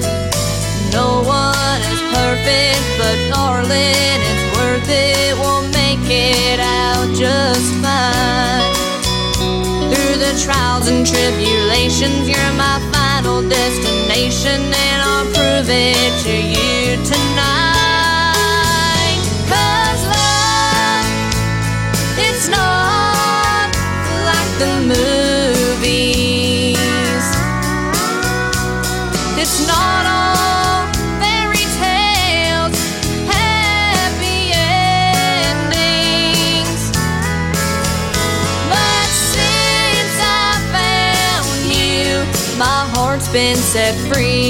No 0.91 1.21
one 1.21 1.81
is 1.93 2.01
perfect, 2.17 2.81
but 2.97 3.17
darling, 3.29 4.19
it's 4.31 4.57
worth 4.57 4.89
it. 4.89 5.37
We'll 5.37 5.69
make 5.69 6.09
it 6.09 6.59
out 6.59 7.13
just 7.13 7.73
fine. 7.85 8.73
Through 9.93 10.17
the 10.17 10.33
trials 10.43 10.87
and 10.87 11.05
tribulations, 11.05 12.27
you're 12.27 12.53
my 12.57 12.81
you 15.67 15.73
love, 20.05 21.07
it's 22.19 22.47
not 22.49 23.69
like 24.29 24.51
the 24.59 24.73
movies. 24.93 25.97
It's 29.41 29.67
not 29.67 30.05
all 30.05 30.85
fairy 31.19 31.65
tales, 31.81 32.77
happy 33.25 34.53
endings. 35.33 36.01
But 38.69 39.09
since 39.33 40.15
I 40.21 40.61
found 40.75 41.49
you, 41.73 42.05
my 42.59 42.81
heart's 42.93 43.29
been 43.29 43.57
set 43.57 43.95
free. 44.13 44.44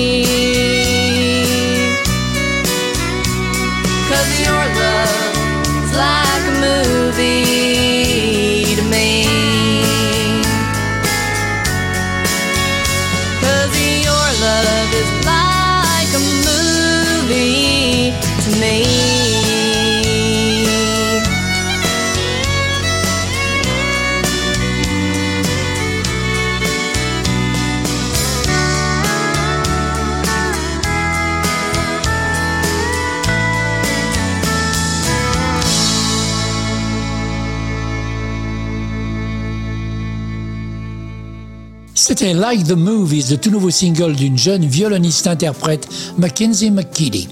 C'était 42.18 42.34
Like 42.34 42.64
the 42.64 42.78
Movies, 42.78 43.30
le 43.30 43.36
tout 43.36 43.50
nouveau 43.50 43.70
single 43.70 44.16
d'une 44.16 44.38
jeune 44.38 44.66
violoniste-interprète, 44.66 45.86
Mackynsie 46.18 46.72
McKedy. 46.72 47.28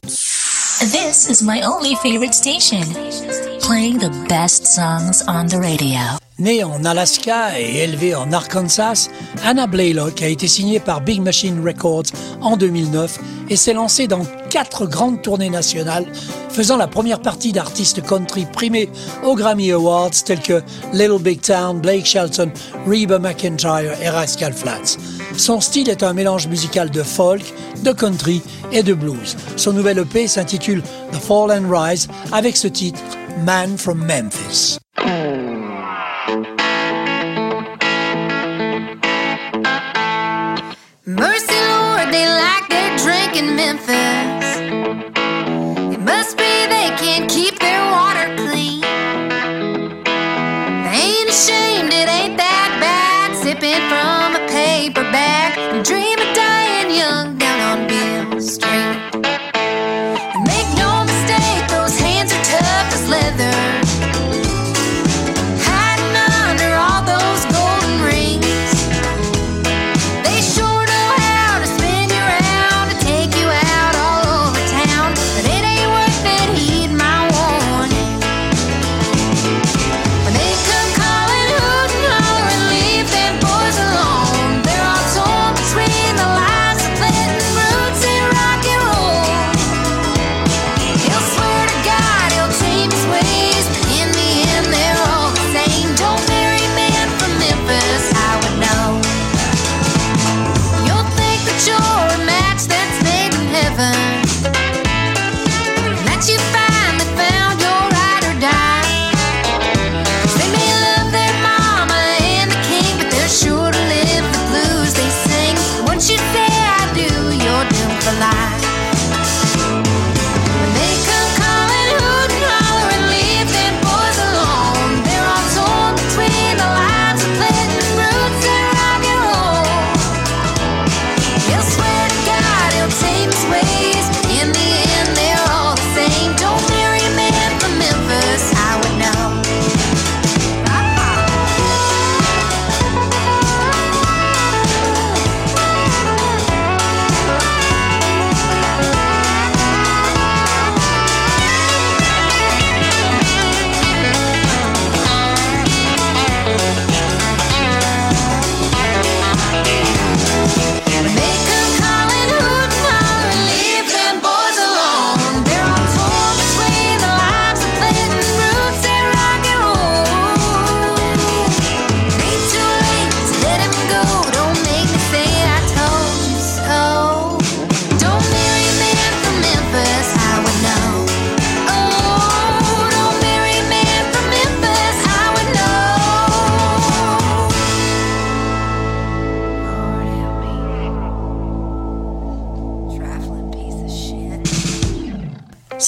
This 0.82 1.30
is 1.30 1.42
my 1.42 1.64
only 1.64 1.96
favorite 2.04 2.34
station, 2.34 2.82
playing 3.62 4.00
the 4.00 4.12
best 4.28 4.68
songs 4.68 5.24
on 5.26 5.48
the 5.48 5.58
radio. 5.58 6.23
Née 6.44 6.62
en 6.62 6.84
Alaska 6.84 7.58
et 7.58 7.86
élevée 7.86 8.16
en 8.16 8.34
Arkansas, 8.34 9.08
Anna 9.46 9.66
Blaylock 9.66 10.22
a 10.22 10.28
été 10.28 10.50
signée 10.50 10.82
par 10.82 11.00
Big 11.00 11.22
Machine 11.22 11.66
Records 11.66 12.12
en 12.42 12.58
2009 12.58 13.18
et 13.50 13.56
s'est 13.56 13.72
lancée 13.72 14.08
dans 14.08 14.26
quatre 14.50 14.86
grandes 14.86 15.22
tournées 15.22 15.50
nationales, 15.50 16.06
faisant 16.50 16.76
la 16.76 16.88
première 16.88 17.22
partie 17.22 17.54
d'artistes 17.54 18.06
country 18.06 18.46
primés 18.46 18.90
aux 19.24 19.36
Grammy 19.36 19.72
Awards 19.72 20.12
tels 20.26 20.42
que 20.42 20.62
Little 20.92 21.22
Big 21.22 21.40
Town, 21.40 21.80
Blake 21.80 22.06
Shelton, 22.06 22.52
Reba 22.86 23.20
McIntyre 23.20 23.98
et 24.02 24.10
Rascal 24.10 24.52
Flatts. 24.52 24.98
Son 25.38 25.62
style 25.62 25.90
est 25.90 26.04
un 26.04 26.12
mélange 26.12 26.48
musical 26.48 26.90
de 26.90 27.04
folk, 27.04 27.54
de 27.84 27.94
country 27.94 28.42
et 28.74 28.84
de 28.84 28.94
blues. 28.94 29.38
Son 29.56 29.72
nouvel 29.72 30.00
EP 30.00 30.28
s'intitule 30.28 30.84
The 31.14 31.22
Fall 31.22 31.52
and 31.54 31.70
Rise 31.70 32.10
avec 32.34 32.58
ce 32.58 32.68
titre 32.68 33.00
Man 33.46 33.78
from 33.78 34.04
Memphis. 34.06 34.78
Drink 43.34 43.50
in 43.50 43.56
Memphis. 43.56 44.58
It 45.94 46.00
must 46.00 46.38
be 46.38 46.44
they 46.44 46.90
can't 46.98 47.30
keep 47.30 47.60
their 47.60 47.82
water 47.92 48.36
clean. 48.38 48.82
They 50.84 51.02
ain't 51.18 51.30
ashamed, 51.30 51.92
it 51.94 52.10
ain't 52.10 52.38
that 52.38 52.78
bad. 52.80 53.36
Sipping 53.36 53.82
from 53.90 54.36
a 54.36 54.48
paper 54.50 55.04
bag 55.12 55.58
and 55.58 55.86
dream 55.86 56.23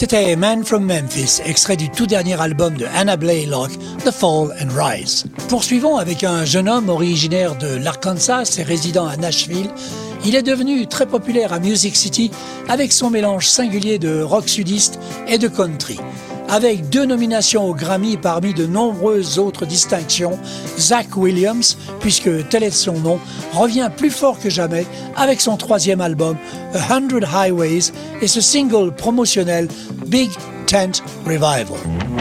C'était 0.08 0.36
Man 0.36 0.64
from 0.64 0.86
Memphis, 0.86 1.42
extrait 1.44 1.76
du 1.76 1.90
tout 1.90 2.06
dernier 2.06 2.40
album 2.40 2.78
de 2.78 2.86
Anna 2.96 3.18
Blaylock, 3.18 3.72
The 4.06 4.12
Fall 4.12 4.56
and 4.62 4.70
Rise. 4.80 5.26
Poursuivons 5.50 5.98
avec 5.98 6.24
un 6.24 6.46
jeune 6.46 6.70
homme 6.70 6.90
originaire 6.90 7.56
de 7.56 7.78
l'Arkansas 7.78 8.58
et 8.60 8.62
résident 8.62 9.08
à 9.08 9.18
Nashville. 9.18 9.72
Il 10.24 10.36
est 10.36 10.44
devenu 10.44 10.86
très 10.86 11.08
populaire 11.08 11.54
à 11.54 11.60
Music 11.60 11.96
City 11.96 12.30
avec 12.70 12.94
son 12.94 13.10
mélange 13.10 13.48
singulier 13.48 13.98
de 13.98 14.22
rock 14.22 14.48
sudiste 14.48 15.00
et 15.28 15.40
de 15.40 15.48
country. 15.48 15.98
Avec 16.48 16.90
deux 16.90 17.06
nominations 17.06 17.68
au 17.68 17.74
Grammy 17.74 18.18
parmi 18.18 18.54
de 18.54 18.68
nombreuses 18.68 19.40
autres 19.40 19.66
distinctions, 19.66 20.38
Zach 20.78 21.18
Williams, 21.18 21.76
puisque 22.00 22.48
tel 22.50 22.62
est 22.62 22.70
son 22.70 23.00
nom, 23.00 23.20
revient 23.54 23.90
plus 23.96 24.12
fort 24.12 24.40
que 24.40 24.52
jamais 24.52 24.86
avec 25.16 25.42
son 25.42 25.58
troisième 25.58 26.02
album, 26.02 26.38
A 26.76 26.96
Hundred 26.96 27.26
Highways, 27.34 27.92
et 28.22 28.28
ce 28.28 28.42
single 28.42 28.94
promotionnel, 28.94 29.68
Big 30.10 30.32
Tent 30.68 31.02
Revival. 31.24 32.15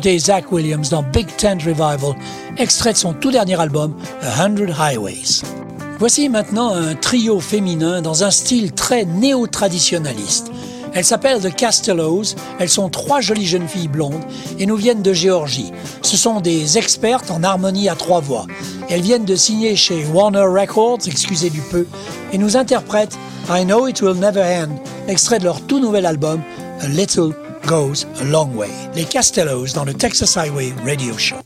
d'écouter 0.00 0.18
Zach 0.18 0.50
Williams 0.50 0.88
dans 0.88 1.02
Big 1.02 1.26
Tent 1.36 1.58
Revival, 1.62 2.14
extrait 2.56 2.92
de 2.92 2.96
son 2.96 3.12
tout 3.12 3.30
dernier 3.30 3.60
album, 3.60 3.94
A 4.22 4.46
Hundred 4.46 4.74
Highways. 4.78 5.42
Voici 5.98 6.30
maintenant 6.30 6.72
un 6.72 6.94
trio 6.94 7.38
féminin 7.38 8.00
dans 8.00 8.24
un 8.24 8.30
style 8.30 8.72
très 8.72 9.04
néo-traditionaliste. 9.04 10.50
Elles 10.94 11.04
s'appellent 11.04 11.40
The 11.40 11.54
Castellows, 11.54 12.34
elles 12.58 12.70
sont 12.70 12.88
trois 12.88 13.20
jolies 13.20 13.46
jeunes 13.46 13.68
filles 13.68 13.88
blondes 13.88 14.24
et 14.58 14.64
nous 14.64 14.76
viennent 14.76 15.02
de 15.02 15.12
Géorgie. 15.12 15.70
Ce 16.00 16.16
sont 16.16 16.40
des 16.40 16.78
expertes 16.78 17.30
en 17.30 17.42
harmonie 17.42 17.90
à 17.90 17.94
trois 17.94 18.20
voix. 18.20 18.46
Elles 18.88 19.02
viennent 19.02 19.26
de 19.26 19.36
signer 19.36 19.76
chez 19.76 20.06
Warner 20.06 20.46
Records, 20.46 21.00
excusez 21.06 21.50
du 21.50 21.60
peu, 21.60 21.86
et 22.32 22.38
nous 22.38 22.56
interprètent 22.56 23.18
I 23.50 23.64
Know 23.66 23.86
It 23.86 24.00
Will 24.00 24.18
Never 24.18 24.44
End, 24.44 24.82
extrait 25.08 25.40
de 25.40 25.44
leur 25.44 25.60
tout 25.60 25.78
nouvel 25.78 26.06
album 26.06 26.40
A 26.80 26.88
Little 26.88 27.34
goes 27.66 28.06
a 28.20 28.24
long 28.24 28.54
way. 28.56 28.70
Les 28.94 29.04
Castellows 29.04 29.72
dans 29.74 29.84
le 29.84 29.94
Texas 29.94 30.36
Highway 30.36 30.72
Radio 30.84 31.16
Show. 31.16 31.36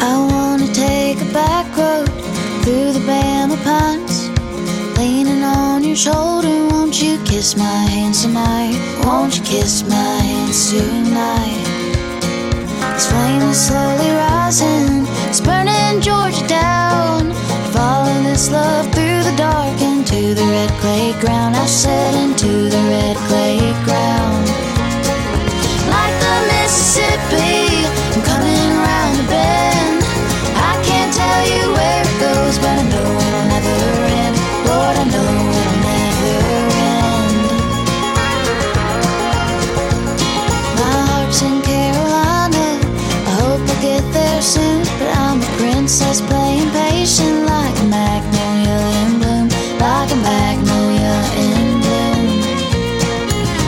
I 0.00 0.16
wanna 0.30 0.72
take 0.72 1.20
a 1.20 1.32
back 1.32 1.66
road 1.76 2.08
through 2.62 2.92
the 2.92 3.00
Bama 3.06 3.56
Pines. 3.64 4.30
Leaning 4.98 5.42
on 5.42 5.82
your 5.82 5.96
shoulder, 5.96 6.48
won't 6.70 7.00
you 7.02 7.18
kiss 7.24 7.56
my 7.56 7.84
hands 7.90 8.22
tonight? 8.22 8.78
Won't 9.04 9.36
you 9.36 9.42
kiss 9.44 9.82
my 9.88 9.96
hands 9.96 10.70
tonight? 10.70 11.63
This 12.94 13.10
flame 13.10 13.42
is 13.42 13.60
slowly 13.66 14.10
rising, 14.12 15.04
it's 15.28 15.40
burning 15.40 16.00
Georgia 16.00 16.46
down. 16.46 17.32
Falling 17.72 18.22
this 18.22 18.52
love 18.52 18.86
through 18.94 19.24
the 19.24 19.34
dark 19.36 19.80
into 19.80 20.32
the 20.32 20.46
red 20.46 20.70
clay 20.78 21.12
ground. 21.20 21.56
I 21.56 21.66
said 21.66 22.14
into 22.14 22.70
the 22.70 22.82
red 22.94 23.16
clay 23.26 23.58
ground. 23.82 24.46
Like 25.90 26.14
the 26.22 26.36
Mississippi. 26.52 27.83
Says, 45.94 46.20
playing 46.22 46.70
patient 46.72 47.46
like 47.46 47.78
a 47.78 47.84
magnolia 47.84 48.78
in 48.98 49.20
bloom, 49.20 49.48
like 49.78 50.10
a 50.10 50.16
magnolia 50.16 51.14
in 51.38 51.80
bloom. 51.82 52.42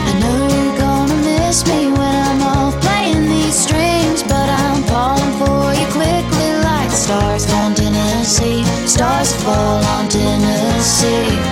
I 0.09 0.11
know 0.19 0.39
you're 0.53 0.77
gonna 0.77 1.15
miss 1.23 1.65
me 1.65 1.87
when 1.87 2.15
I'm 2.29 2.41
off 2.41 2.75
playing 2.81 3.29
these 3.29 3.55
strings, 3.55 4.23
but 4.23 4.49
I'm 4.49 4.83
falling 4.91 5.33
for 5.39 5.71
you 5.79 5.87
quickly 5.95 6.51
like 6.67 6.91
stars 6.91 7.49
on 7.61 7.73
Tennessee. 7.73 8.65
Stars 8.85 9.31
fall 9.41 9.81
on 9.95 10.09
Tennessee. 10.09 11.46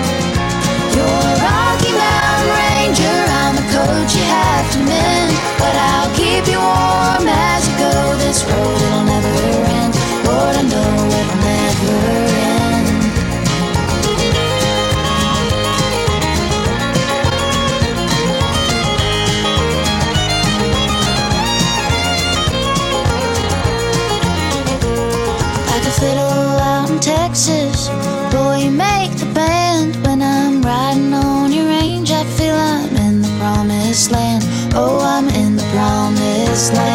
This 36.69 36.77
land. 36.77 36.94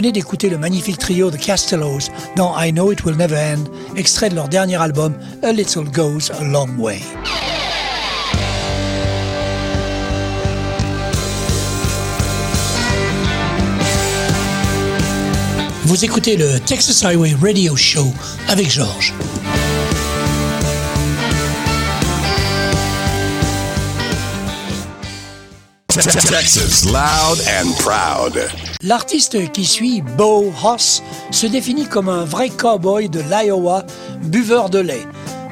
Venez 0.00 0.12
d'écouter 0.12 0.48
le 0.48 0.56
magnifique 0.56 0.96
trio 0.96 1.30
de 1.30 1.36
Castellos 1.36 2.08
dans 2.34 2.58
I 2.58 2.72
Know 2.72 2.90
It 2.90 3.04
Will 3.04 3.18
Never 3.18 3.36
End, 3.36 3.64
extrait 3.96 4.30
de 4.30 4.34
leur 4.34 4.48
dernier 4.48 4.76
album 4.80 5.12
A 5.42 5.52
Little 5.52 5.84
Goes 5.92 6.32
a 6.32 6.42
Long 6.42 6.70
Way. 6.78 7.00
Vous 15.84 16.02
écoutez 16.02 16.38
le 16.38 16.58
Texas 16.60 17.04
Highway 17.04 17.36
Radio 17.38 17.76
Show 17.76 18.10
avec 18.48 18.70
Georges. 18.70 19.12
L'artiste 28.82 29.50
qui 29.50 29.64
suit, 29.64 30.02
Bo 30.02 30.52
Hoss, 30.62 31.02
se 31.32 31.46
définit 31.46 31.86
comme 31.86 32.08
un 32.08 32.24
vrai 32.24 32.48
cowboy 32.48 33.08
de 33.08 33.20
l'Iowa, 33.20 33.84
buveur 34.22 34.70
de 34.70 34.78
lait. 34.78 35.06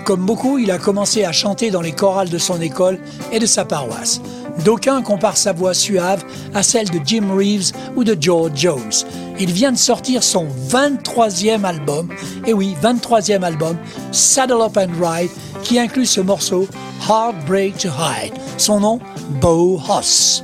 Comme 0.05 0.24
beaucoup, 0.24 0.59
il 0.59 0.70
a 0.70 0.78
commencé 0.78 1.24
à 1.24 1.32
chanter 1.32 1.70
dans 1.70 1.80
les 1.80 1.93
chorales 1.93 2.28
de 2.28 2.39
son 2.39 2.61
école 2.61 3.01
et 3.32 3.41
de 3.41 3.47
sa 3.47 3.64
paroisse. 3.64 4.20
D'aucuns 4.65 5.03
comparent 5.03 5.37
sa 5.37 5.53
voix 5.53 5.75
suave 5.75 6.25
à 6.55 6.63
celle 6.63 6.91
de 6.91 7.01
Jim 7.05 7.35
Reeves 7.35 7.73
ou 7.97 8.05
de 8.05 8.17
George 8.19 8.53
Jones. 8.55 8.93
Il 9.41 9.53
vient 9.53 9.73
de 9.73 9.77
sortir 9.77 10.23
son 10.23 10.47
23e 10.69 11.65
album, 11.65 12.09
et 12.47 12.53
oui, 12.53 12.75
23e 12.83 13.43
album, 13.43 13.77
Saddle 14.11 14.63
Up 14.63 14.77
and 14.77 14.93
Ride, 15.01 15.31
qui 15.63 15.79
inclut 15.79 16.07
ce 16.07 16.21
morceau 16.21 16.67
Heartbreak 17.09 17.79
to 17.79 17.89
Hide. 17.89 18.35
Son 18.57 18.81
nom, 18.81 19.01
Bo 19.41 19.81
Hoss. 19.89 20.43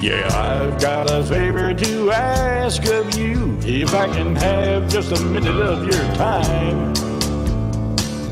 Yeah, 0.00 0.26
I've 0.32 0.80
got 0.80 1.10
a 1.10 1.22
favor 1.22 1.74
to 1.74 2.10
ask 2.10 2.82
of 2.86 3.18
you. 3.18 3.58
If 3.60 3.94
I 3.94 4.06
can 4.06 4.34
have 4.34 4.88
just 4.88 5.12
a 5.12 5.20
minute 5.22 5.60
of 5.60 5.82
your 5.84 6.14
time. 6.14 6.94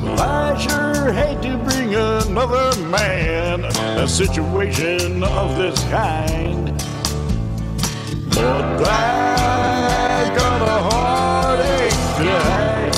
Well, 0.03 0.19
I 0.19 0.57
sure 0.57 1.13
hate 1.13 1.43
to 1.43 1.59
bring 1.59 1.95
another 1.95 2.75
man 2.87 3.67
a 3.67 4.09
situation 4.09 5.23
of 5.23 5.59
this 5.59 5.79
kind. 5.91 6.73
But 8.31 8.81
I've 8.89 10.35
got 10.39 10.63
a 10.63 10.79
heartache 10.89 11.93
tonight. 12.17 12.97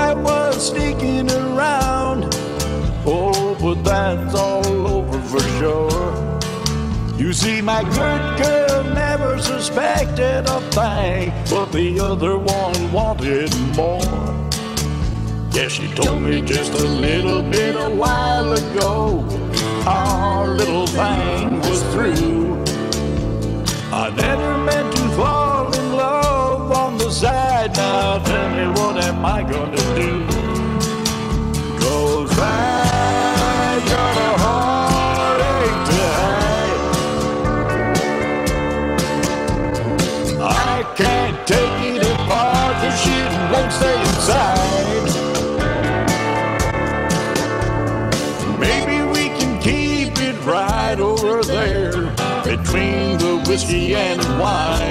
I 0.00 0.14
was 0.14 0.68
sneaking 0.68 1.28
around. 1.28 2.32
Oh, 3.04 3.56
but 3.60 3.82
that's 3.82 4.34
all 4.36 4.86
over 4.86 5.20
for 5.22 5.40
sure. 5.58 5.93
You 7.16 7.32
see, 7.32 7.60
my 7.60 7.82
good 7.82 8.42
girl 8.42 8.84
never 8.92 9.38
suspected 9.38 10.46
a 10.46 10.60
thing, 10.72 11.32
but 11.48 11.70
the 11.70 12.00
other 12.00 12.36
one 12.36 12.92
wanted 12.92 13.54
more. 13.76 14.00
Yeah, 15.52 15.68
she 15.68 15.86
told 15.94 16.22
me 16.22 16.42
just 16.42 16.72
a 16.72 16.84
little 16.84 17.40
bit 17.42 17.76
a 17.76 17.88
while 17.88 18.52
ago. 18.52 19.24
Our 19.86 20.48
little 20.48 20.88
thing 20.88 21.60
was 21.60 21.82
through. 21.92 22.64
I 23.92 24.10
never 24.16 24.58
meant 24.58 24.96
to 24.96 25.08
fall 25.10 25.72
in 25.72 25.92
love 25.92 26.72
on 26.72 26.98
the 26.98 27.10
side. 27.10 27.76
Now 27.76 28.18
tell 28.18 28.50
me 28.50 28.66
what 28.80 28.96
am 29.04 29.24
I 29.24 29.42
gonna 29.42 29.76
do? 29.94 30.26
Cause 31.78 32.38
I 32.40 32.83
inside. 44.24 44.64
Maybe 48.58 49.02
we 49.12 49.28
can 49.38 49.60
keep 49.60 50.18
it 50.18 50.36
right 50.46 50.98
over 50.98 51.42
there 51.42 51.92
between 52.42 53.18
the 53.18 53.44
whiskey 53.46 53.94
and 53.94 54.20
wine. 54.40 54.83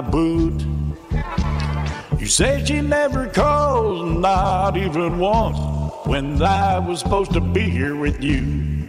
My 0.00 0.10
boot. 0.10 0.64
You 2.18 2.26
said 2.26 2.68
she 2.68 2.80
never 2.80 3.26
called, 3.26 4.20
not 4.20 4.76
even 4.76 5.18
once, 5.18 5.58
when 6.06 6.42
I 6.42 6.78
was 6.78 7.00
supposed 7.00 7.32
to 7.32 7.40
be 7.40 7.62
here 7.62 7.96
with 7.96 8.22
you. 8.22 8.88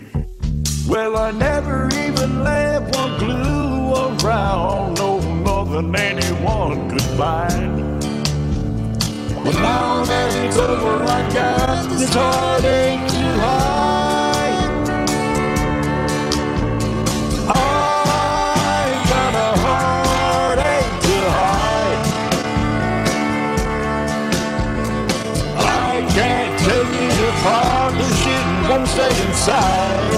Well, 0.88 1.18
I 1.18 1.32
never 1.32 1.90
even 1.94 2.44
left 2.44 2.96
one 2.96 3.18
clue 3.20 3.94
around, 3.94 4.96
no 4.96 5.20
more 5.22 5.66
than 5.66 5.96
anyone 5.96 6.90
could 6.90 7.02
find. 7.20 8.02
But 9.44 9.56
now 9.56 10.04
that 10.06 10.46
it's 10.46 10.58
over, 10.58 11.04
I 11.04 11.34
got 11.34 11.90
this 11.90 12.14
heartache 12.14 13.10
to 13.10 13.40
hide. 13.42 13.81
Stay 28.92 29.26
inside. 29.26 30.12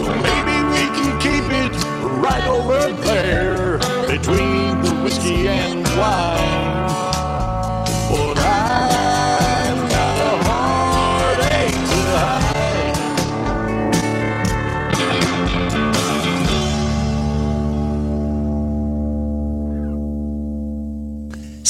Well, 0.00 0.18
maybe 0.28 0.56
we 0.74 0.84
can 0.96 1.12
keep 1.20 1.46
it 1.64 1.74
right 2.26 2.46
over 2.48 2.92
there 3.02 3.78
between 4.08 4.80
the 4.82 5.00
whiskey 5.04 5.46
and 5.46 5.86
wine. 5.96 7.13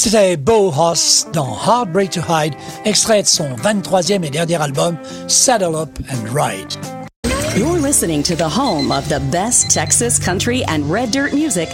C'était 0.05 0.37
Beau 0.37 0.71
Hoss 0.71 1.25
dans 1.33 1.57
Heartbreak 1.65 2.11
to 2.11 2.21
Hide, 2.29 2.53
extrait 2.85 3.23
de 3.23 3.27
son 3.27 3.55
23e 3.55 4.23
et 4.23 4.29
dernier 4.29 4.61
album, 4.61 4.97
Saddle 5.27 5.73
Up 5.73 5.89
and 6.11 6.31
Ride. 6.31 6.75
You're 7.57 7.79
listening 7.79 8.21
to 8.21 8.35
the 8.35 8.47
home 8.47 8.91
of 8.91 9.09
the 9.09 9.19
best 9.31 9.71
Texas 9.71 10.19
country 10.19 10.63
and 10.67 10.87
red 10.87 11.09
dirt 11.09 11.33
music. 11.33 11.69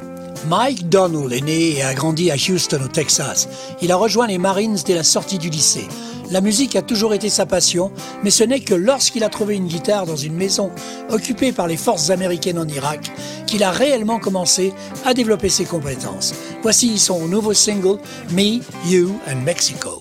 Mike 0.48 0.88
Donnell 0.88 1.34
est 1.34 1.42
né 1.42 1.78
et 1.78 1.84
a 1.84 1.94
grandi 1.94 2.32
à 2.32 2.36
Houston, 2.36 2.80
au 2.82 2.88
Texas. 2.88 3.50
Il 3.82 3.92
a 3.92 3.98
rejoint 3.98 4.28
les 4.28 4.38
Marines 4.38 4.78
dès 4.86 4.96
la 4.96 5.04
sortie 5.04 5.38
du 5.38 5.50
lycée. 5.50 5.90
La 6.32 6.40
musique 6.40 6.78
a 6.78 6.82
toujours 6.82 7.14
été 7.14 7.30
sa 7.30 7.46
passion, 7.46 7.92
mais 8.24 8.30
ce 8.30 8.46
n'est 8.46 8.62
que 8.62 8.74
lorsqu'il 8.74 9.26
a 9.26 9.30
trouvé 9.30 9.56
une 9.56 9.68
guitare 9.68 10.06
dans 10.06 10.16
une 10.16 10.34
maison 10.34 10.72
occupée 11.10 11.52
par 11.52 11.68
les 11.68 11.76
forces 11.76 12.10
américaines 12.10 12.58
en 12.58 12.68
Irak 12.68 13.12
qu'il 13.48 13.64
a 13.64 13.72
réellement 13.72 14.18
commencé 14.18 14.72
à 15.06 15.14
développer 15.14 15.50
ses 15.50 15.66
compétences. 15.66 16.34
Voici 16.64 16.98
son 16.98 17.28
nouveau 17.28 17.54
single, 17.54 18.00
Me, 18.32 18.62
You 18.90 19.20
and 19.30 19.42
Mexico. 19.44 20.01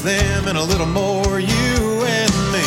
Them 0.00 0.48
and 0.48 0.56
a 0.56 0.62
little 0.62 0.86
more 0.86 1.38
you 1.38 1.76
and 2.06 2.32
me. 2.48 2.64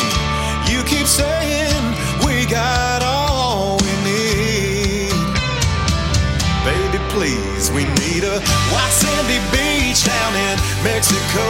You 0.70 0.84
keep 0.84 1.06
saying 1.06 1.82
we 2.24 2.46
got 2.46 3.02
all 3.02 3.78
we 3.82 3.92
need. 4.06 5.10
Baby, 6.62 6.98
please, 7.10 7.70
we 7.72 7.82
need 8.06 8.22
a 8.22 8.38
white 8.70 8.94
sandy 8.94 9.40
beach 9.50 10.04
down 10.06 10.32
in 10.36 10.56
Mexico. 10.84 11.46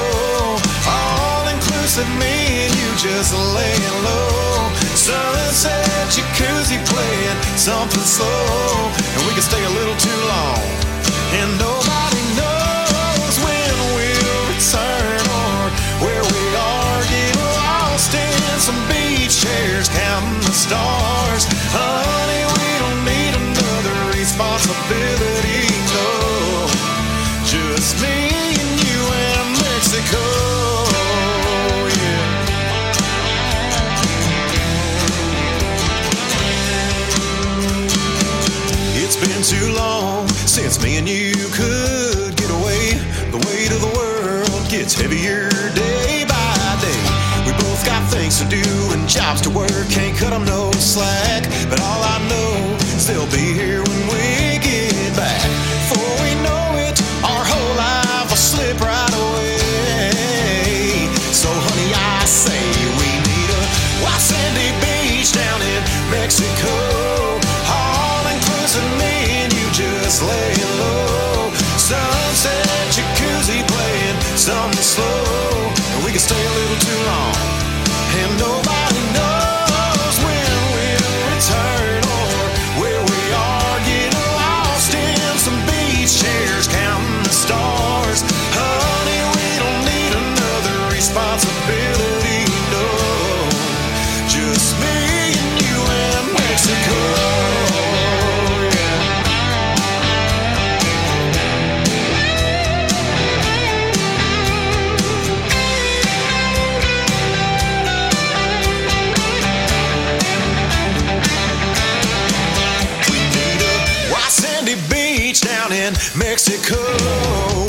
All 0.88 1.44
inclusive, 1.48 2.08
me 2.16 2.64
and 2.64 2.72
you 2.80 2.88
just 2.96 3.34
laying 3.34 3.96
low. 4.04 4.72
Sunset 4.96 6.08
jacuzzi 6.08 6.80
playing 6.88 7.38
something 7.56 8.00
slow, 8.00 8.92
and 8.96 9.20
we 9.28 9.32
can 9.34 9.42
stay 9.42 9.62
a 9.62 9.70
little 9.70 9.96
too 9.96 10.20
long. 10.32 10.62
And 11.36 11.50
nobody 11.58 11.85
chairs, 19.86 19.98
counting 19.98 20.40
the 20.40 20.52
stars. 20.52 21.46
Honey, 21.72 22.44
we 22.56 22.78
don't 22.82 23.04
need 23.04 23.34
another 23.34 24.18
responsibility, 24.18 25.68
no. 25.94 26.66
Just 27.44 28.00
me 28.02 28.30
and 28.60 28.80
you 28.86 29.00
and 29.12 29.58
Mexico. 29.62 30.24
yeah. 31.96 32.34
It's 39.02 39.16
been 39.16 39.42
too 39.42 39.72
long 39.74 40.28
since 40.28 40.82
me 40.82 40.98
and 40.98 41.08
you 41.08 41.34
could 41.52 42.36
get 42.36 42.50
away. 42.50 42.94
The 43.30 43.38
weight 43.46 43.72
of 43.72 43.80
the 43.80 43.92
world 43.96 44.70
gets 44.70 44.94
heavier 44.94 45.50
day. 45.74 46.15
To 48.36 48.44
do 48.44 48.92
and 48.92 49.08
jobs 49.08 49.40
to 49.42 49.50
work. 49.50 49.88
Can't 49.88 50.14
cut 50.14 50.32
'em 50.34 50.44
no 50.44 50.70
slack. 50.72 51.48
But 51.70 51.80
all 51.80 52.02
I 52.04 52.18
know 52.28 52.76
is 52.94 53.06
they'll 53.06 53.32
be 53.32 53.54
here 53.54 53.80
when 53.82 54.02
we 54.12 54.58
get 54.58 55.16
back. 55.16 55.48
Before 55.88 56.14
we 56.22 56.34
know 56.44 56.76
it, 56.86 57.00
our 57.24 57.44
whole 57.50 57.74
life 57.80 58.28
will 58.28 58.36
slip 58.36 58.78
right 58.78 59.14
away. 59.24 61.08
So, 61.32 61.48
honey, 61.48 61.90
I 61.94 62.26
say 62.26 62.60
we 63.00 63.08
need 63.28 63.50
a 63.60 63.62
white 64.04 64.20
sandy 64.20 64.70
beach 64.84 65.32
down 65.32 65.60
in 65.72 65.80
Mexico. 66.10 66.74
All 67.72 68.24
inclusive, 68.34 68.88
me 69.00 69.16
and 69.40 69.50
you 69.58 69.66
just 69.72 70.20
laying 70.22 70.72
low. 70.84 71.52
Sunset 71.88 72.68
jacuzzi 72.96 73.64
playing 73.72 74.18
something 74.36 74.84
slow, 74.94 75.24
Mexico. 116.14 116.80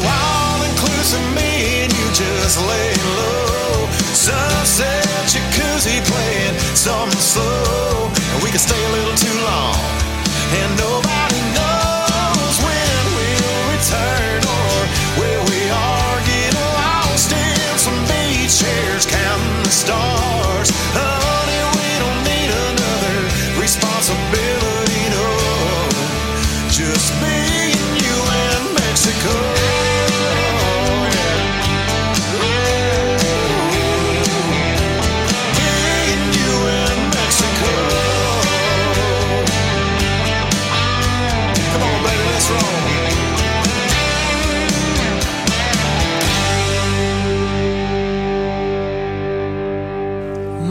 All 0.03 0.59
inclusive, 0.63 1.23
me 1.35 1.83
and 1.83 1.91
you 1.93 2.05
just 2.13 2.59
laying 2.59 3.05
low. 3.19 3.87
Sunset 4.13 5.05
jacuzzi 5.27 5.99
playing 6.05 6.57
something 6.75 7.19
slow, 7.19 8.09
and 8.33 8.43
we 8.43 8.49
can 8.49 8.59
stay 8.59 8.81
a 8.83 8.91
little 8.91 9.15
too 9.15 9.37
long. 9.43 9.96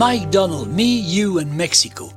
Mike 0.08 0.30
Donnell, 0.30 0.66
Me, 0.66 1.00
You 1.00 1.38
and 1.38 1.56
Mexico. 1.56 2.12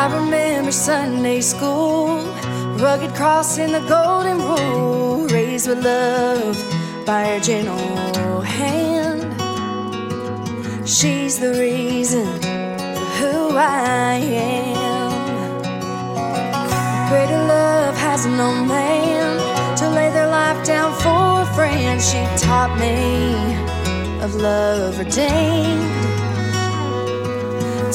I 0.00 0.08
remember 0.14 0.70
Sunday 0.70 1.40
school, 1.40 2.18
rugged 2.78 3.12
cross 3.16 3.58
in 3.58 3.72
the 3.72 3.80
golden 3.88 4.38
rule, 4.38 5.26
raised 5.26 5.66
with 5.66 5.84
love 5.84 6.56
by 7.04 7.24
her 7.30 7.40
gentle 7.40 8.40
hand. 8.42 9.24
She's 10.88 11.40
the 11.40 11.50
reason 11.58 12.26
for 12.94 13.08
who 13.18 13.56
I 13.56 14.20
am. 14.22 14.83
Greater 17.14 17.44
love 17.46 17.96
has 17.96 18.26
no 18.26 18.50
man 18.64 19.38
to 19.76 19.88
lay 19.88 20.10
their 20.10 20.26
life 20.26 20.66
down 20.66 20.92
for 20.94 21.42
a 21.42 21.54
friend. 21.54 22.02
She 22.02 22.18
taught 22.44 22.76
me 22.76 23.54
of 24.20 24.34
love 24.34 24.98
redeemed 24.98 25.94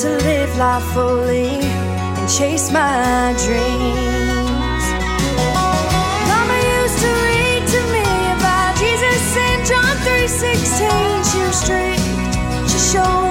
to 0.01 0.09
live 0.30 0.51
life 0.57 0.88
fully 0.93 1.59
and 2.17 2.30
chase 2.30 2.72
my 2.72 3.36
dreams. 3.45 4.84
Mama 6.32 6.57
used 6.80 6.99
to 7.03 7.11
read 7.28 7.63
to 7.76 7.82
me 7.95 8.07
about 8.38 8.72
Jesus 8.80 9.24
in 9.47 9.57
John 9.70 9.95
3:16. 10.07 11.24
She 11.30 11.39
was 11.43 11.57
strict. 11.63 12.05
She 12.72 12.80
showed 12.91 13.28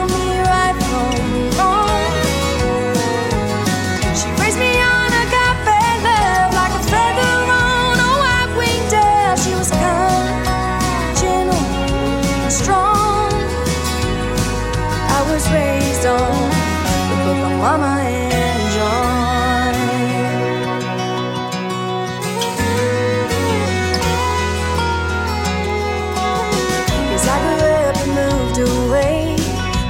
Mama 17.69 18.01
and 18.01 18.62
John. 18.75 19.75
As 27.12 27.25
I 27.29 27.37
grew 27.45 27.77
up 27.89 27.97
and 28.05 28.12
moved 28.23 28.59
away, 28.73 29.37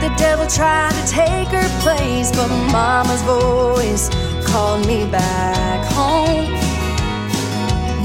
the 0.00 0.10
devil 0.16 0.46
tried 0.48 0.90
to 0.90 1.04
take 1.06 1.50
her 1.58 1.68
place, 1.84 2.32
but 2.32 2.48
Mama's 2.72 3.22
voice 3.22 4.10
called 4.44 4.84
me 4.84 5.06
back 5.06 5.80
home. 5.92 6.50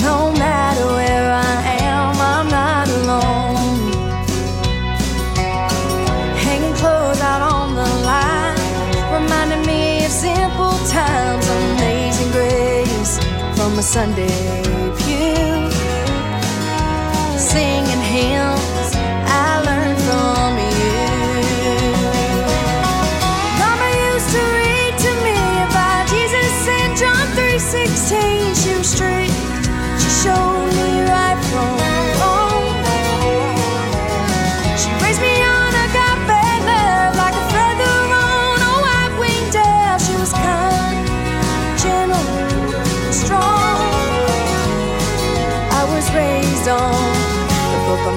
No 0.07 0.31
matter 0.33 0.85
where 0.85 1.12
Sunday 13.93 14.25
pew. 14.97 15.69
Singing 17.37 18.01
hymns 18.01 18.62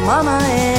Mama 0.07 0.39
and 0.41 0.76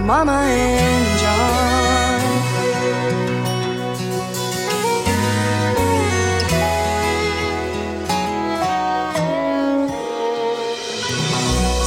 Mama 0.00 0.42
and 0.42 1.18
John. 1.18 1.76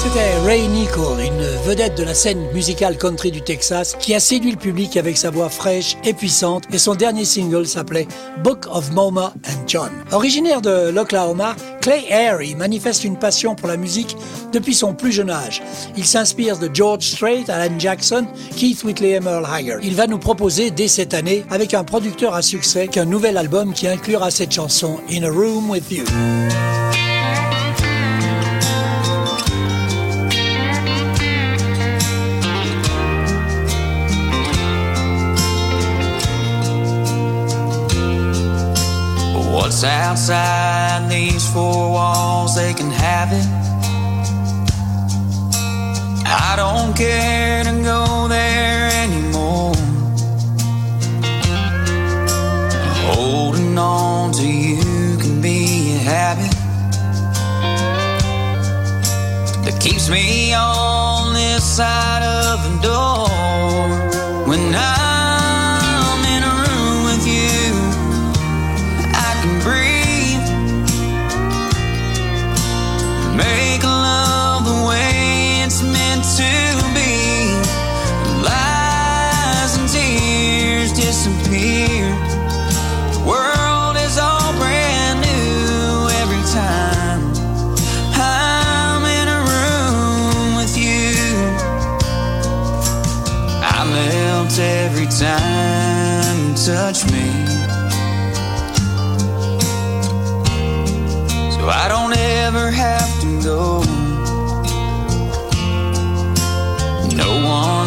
C'était 0.02 0.38
Ray 0.44 0.68
Nicole, 0.68 1.20
une 1.22 1.44
vedette 1.66 1.96
de 1.98 2.04
la 2.04 2.14
scène 2.14 2.40
musicale 2.54 2.98
country 2.98 3.32
du 3.32 3.42
Texas, 3.42 3.96
qui 4.00 4.16
a 4.16 4.20
séduit 4.20 4.52
le 4.52 4.58
public 4.58 4.98
avec 4.98 5.18
sa 5.18 5.30
voix 5.30 5.50
fraîche 5.50 5.98
et 6.04 6.14
puissante, 6.14 6.64
et 6.74 6.80
son 6.80 6.96
dernier 6.96 7.26
single 7.26 7.68
s'appelait 7.68 8.08
Book 8.44 8.66
of 8.72 8.92
Mama 8.92 9.34
and 9.48 9.68
John. 9.68 9.92
Originaire 10.12 10.62
de 10.62 10.90
l'Oklahoma, 10.90 11.56
Clay 11.82 12.06
Airy 12.10 12.56
manifeste 12.56 13.04
une 13.04 13.18
passion 13.18 13.56
pour 13.56 13.68
la 13.68 13.78
musique 13.78 14.16
depuis 14.52 14.74
son 14.74 14.94
plus 14.94 15.12
jeune 15.12 15.30
âge. 15.30 15.62
Il 15.96 16.06
s'inspire 16.06 16.58
de 16.58 16.70
George 16.74 17.04
Strait, 17.04 17.44
Alan 17.50 17.78
Jackson, 17.78 18.28
Keith 18.56 18.84
Whitley 18.84 19.12
et 19.12 19.20
Merle 19.20 19.48
Haggard. 19.52 19.80
Il 19.82 19.96
va 19.96 20.08
nous 20.08 20.20
proposer 20.20 20.72
dès 20.72 20.88
cette 20.88 21.14
année, 21.14 21.46
avec 21.50 21.74
un 21.74 21.84
producteur 21.84 22.34
à 22.34 22.42
succès, 22.42 22.88
qu'un 22.88 23.06
nouvel 23.06 23.38
album 23.38 23.74
qui 23.74 23.88
inclura 23.88 24.32
cette 24.32 24.52
chanson 24.52 25.00
In 25.12 25.24
a 25.24 25.30
Room 25.30 25.70
with 25.70 25.92
You. 25.92 26.04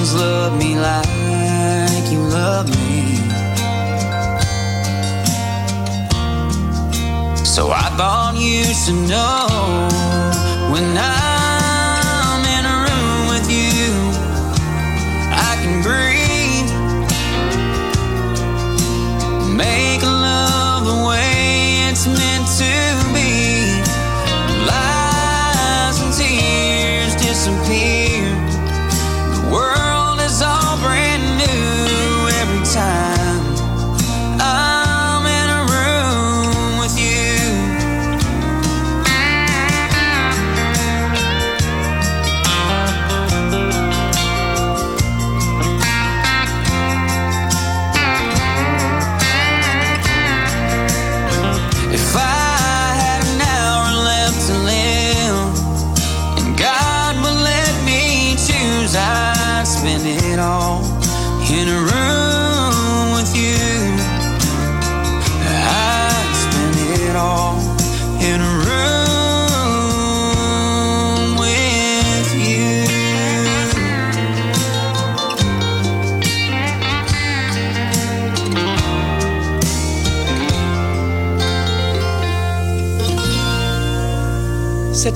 One's 0.03 0.15
me 0.59 0.77
like 0.77 2.11
you 2.11 2.19
love 2.19 2.69
me. 2.69 3.17
So 7.45 7.71
I 7.71 7.89
thought 7.97 8.35
you 8.37 8.65
should 8.65 9.09
know 9.09 9.47
when 10.73 10.97
I'm 10.97 11.32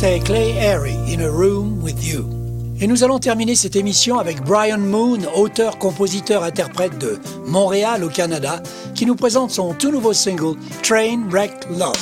Clay 0.06 0.52
Harry, 0.52 0.94
In 1.08 1.20
a 1.20 1.28
Room 1.28 1.82
with 1.82 2.04
You. 2.04 2.30
Et 2.80 2.86
nous 2.86 3.02
allons 3.02 3.18
terminer 3.18 3.56
cette 3.56 3.74
émission 3.74 4.20
avec 4.20 4.40
Brian 4.40 4.78
Moon, 4.78 5.18
auteur, 5.34 5.78
compositeur, 5.78 6.44
interprète 6.44 6.96
de 6.98 7.18
Montréal 7.46 8.04
au 8.04 8.08
Canada, 8.08 8.62
qui 8.94 9.04
nous 9.04 9.16
présente 9.16 9.50
son 9.50 9.74
tout 9.74 9.90
nouveau 9.90 10.12
single 10.12 10.56
Train 10.84 11.24
Wreck 11.28 11.52
Love. 11.70 11.96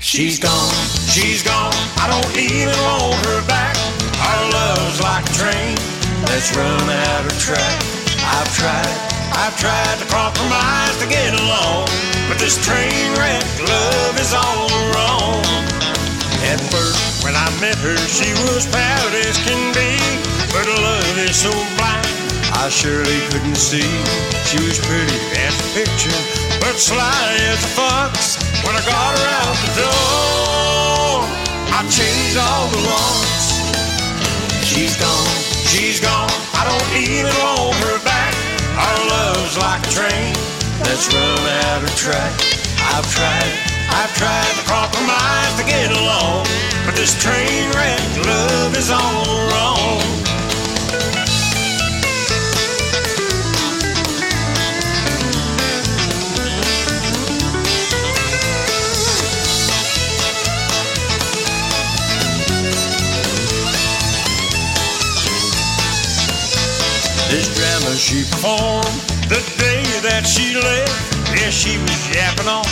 She's 0.00 0.40
gone, 0.40 0.72
she's 1.10 1.42
gone. 1.42 1.74
I 1.98 2.08
don't 2.08 2.36
even 2.38 2.74
want 2.82 3.26
her 3.26 3.46
back. 3.46 3.76
Our 4.20 4.50
love's 4.52 5.02
like 5.02 5.28
a 5.28 5.34
train 5.34 5.76
that's 6.24 6.56
run 6.56 6.88
out 6.88 7.26
of 7.26 7.38
track. 7.38 7.93
I've 8.34 8.50
tried, 8.50 8.98
I've 9.30 9.56
tried 9.56 9.96
to 10.02 10.06
compromise 10.10 10.98
to 10.98 11.06
get 11.06 11.38
along, 11.38 11.86
but 12.26 12.34
this 12.42 12.58
train 12.58 13.14
wreck 13.14 13.46
love 13.62 14.18
is 14.18 14.34
all 14.34 14.66
wrong. 14.90 15.38
At 16.42 16.58
first, 16.66 17.22
when 17.22 17.38
I 17.38 17.46
met 17.62 17.78
her, 17.78 17.96
she 18.10 18.34
was 18.50 18.66
proud 18.66 19.10
as 19.14 19.38
can 19.38 19.70
be, 19.70 19.94
but 20.50 20.66
love 20.66 21.16
is 21.22 21.46
so 21.46 21.54
blind. 21.78 22.10
I 22.58 22.68
surely 22.70 23.22
couldn't 23.30 23.54
see 23.54 23.86
she 24.50 24.58
was 24.66 24.82
pretty 24.82 25.20
as 25.38 25.54
a 25.54 25.68
picture, 25.78 26.18
but 26.58 26.74
sly 26.74 27.38
as 27.54 27.62
a 27.62 27.70
fox. 27.78 28.34
When 28.66 28.74
I 28.74 28.82
got 28.82 29.14
her 29.14 29.28
out 29.46 29.56
the 29.62 29.72
door, 29.78 31.22
I 31.70 31.86
changed 31.86 32.34
all 32.34 32.66
the 32.66 32.82
locks. 32.82 33.46
She's 34.66 34.98
gone, 34.98 35.38
she's 35.70 36.00
gone. 36.00 36.34
I 36.58 36.66
don't 36.66 36.90
even 36.98 37.30
want 37.38 37.76
her 37.84 37.98
back. 38.04 38.13
Our 38.74 38.98
love's 39.06 39.56
like 39.58 39.86
a 39.86 39.90
train 39.90 40.34
that's 40.82 41.06
run 41.14 41.38
out 41.70 41.82
of 41.82 41.94
track. 41.94 42.34
I've 42.90 43.06
tried, 43.06 43.52
I've 43.90 44.14
tried 44.18 44.52
to 44.58 44.64
compromise 44.66 45.54
to 45.58 45.64
get 45.64 45.90
along, 45.94 46.46
but 46.84 46.96
this 46.96 47.14
train 47.22 47.70
wreck 47.70 48.02
love 48.26 48.76
is 48.76 48.90
all 48.90 49.24
wrong. 49.50 50.33
She 67.94 68.26
performed 68.26 68.90
the 69.30 69.38
day 69.54 69.86
that 70.02 70.26
she 70.26 70.58
left. 70.58 70.90
Yeah, 71.30 71.54
she 71.54 71.78
was 71.78 71.94
yapping 72.10 72.50
off. 72.50 72.66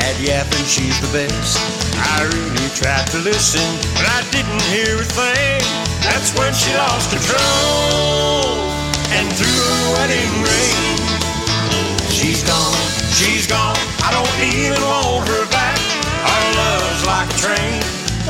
At 0.00 0.16
yapping, 0.16 0.64
she's 0.64 0.96
the 1.04 1.12
best. 1.12 1.60
I 1.92 2.24
really 2.24 2.68
tried 2.72 3.04
to 3.12 3.20
listen, 3.20 3.62
but 4.00 4.08
I 4.08 4.24
didn't 4.32 4.64
hear 4.72 4.96
a 4.96 5.04
thing. 5.04 5.60
That's 6.00 6.32
when 6.40 6.56
she 6.56 6.72
lost 6.72 7.12
control 7.12 8.56
and 9.12 9.28
threw 9.36 9.60
a 9.60 9.80
wedding 9.92 10.34
ring. 10.40 11.04
She's 12.08 12.40
gone, 12.40 12.80
she's 13.12 13.44
gone. 13.44 13.76
I 14.08 14.08
don't 14.08 14.36
even 14.40 14.80
want 14.80 15.28
her 15.28 15.44
back. 15.52 15.76
Our 16.24 16.44
love's 16.56 17.04
like 17.04 17.28
a 17.28 17.38
train 17.38 17.80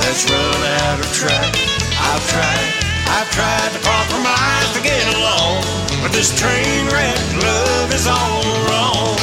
that's 0.03 0.27
run 0.27 0.63
out 0.91 0.99
of 0.99 1.09
track. 1.15 1.55
I've 2.03 2.25
tried, 2.27 2.86
I've 3.09 3.31
tried 3.31 3.73
to 3.73 3.81
compromise 3.81 4.73
to 4.75 4.83
get 4.83 5.15
along, 5.15 5.63
but 6.03 6.13
this 6.13 6.35
train 6.35 6.87
wreck 6.93 7.19
love 7.43 7.93
is 7.93 8.07
all 8.07 8.43
wrong. 8.69 9.17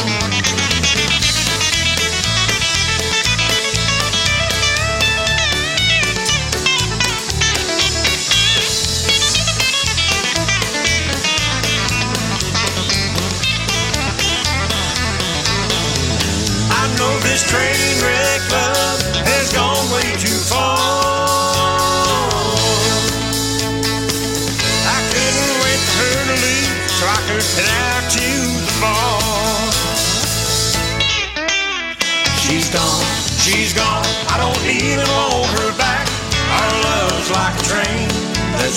This 17.23 17.43
train 17.49 18.12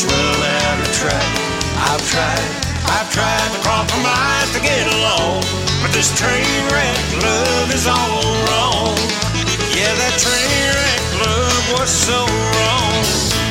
run 0.04 0.42
out 0.44 0.78
of 0.80 0.92
track. 0.92 1.30
I've 1.88 2.04
tried, 2.10 2.48
I've 2.84 3.08
tried 3.08 3.48
to 3.54 3.60
compromise 3.64 4.52
to 4.52 4.60
get 4.60 4.84
along, 4.92 5.40
but 5.80 5.92
this 5.92 6.12
train 6.18 6.44
wreck 6.68 7.00
love 7.22 7.72
is 7.72 7.86
all 7.86 8.20
wrong. 8.48 8.96
Yeah, 9.72 9.92
that 9.96 10.14
train 10.20 10.68
wreck 10.76 11.02
love 11.24 11.80
was 11.80 11.90
so 11.90 12.26
wrong. 12.26 13.45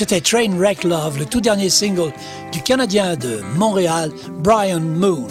C'était 0.00 0.22
Trainwreck 0.22 0.84
Love, 0.84 1.18
le 1.18 1.26
tout 1.26 1.42
dernier 1.42 1.68
single 1.68 2.10
du 2.52 2.62
Canadien 2.62 3.16
de 3.16 3.42
Montréal, 3.56 4.10
Brian 4.38 4.80
Moon. 4.80 5.26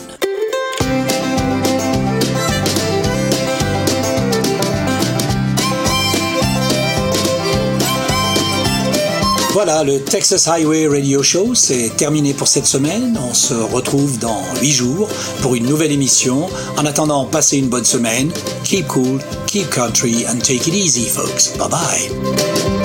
Voilà, 9.54 9.84
le 9.84 10.00
Texas 10.02 10.48
Highway 10.48 10.88
Radio 10.88 11.24
Show, 11.24 11.56
c'est 11.56 11.90
terminé 11.98 12.36
pour 12.36 12.48
cette 12.48 12.68
semaine. 12.68 13.20
On 13.28 13.34
se 13.34 13.56
retrouve 13.56 14.20
dans 14.20 14.44
8 14.62 14.72
jours 14.72 15.10
pour 15.42 15.56
une 15.56 15.66
nouvelle 15.66 15.92
émission. 15.92 16.48
En 16.78 16.86
attendant, 16.86 17.26
passez 17.26 17.58
une 17.58 17.70
bonne 17.70 17.86
semaine. 17.86 18.32
Keep 18.66 18.86
cool, 18.86 19.20
keep 19.48 19.68
country, 19.72 20.28
and 20.28 20.38
take 20.44 20.68
it 20.68 20.76
easy, 20.76 21.10
folks. 21.10 21.58
Bye 21.58 21.70
bye. 21.70 22.79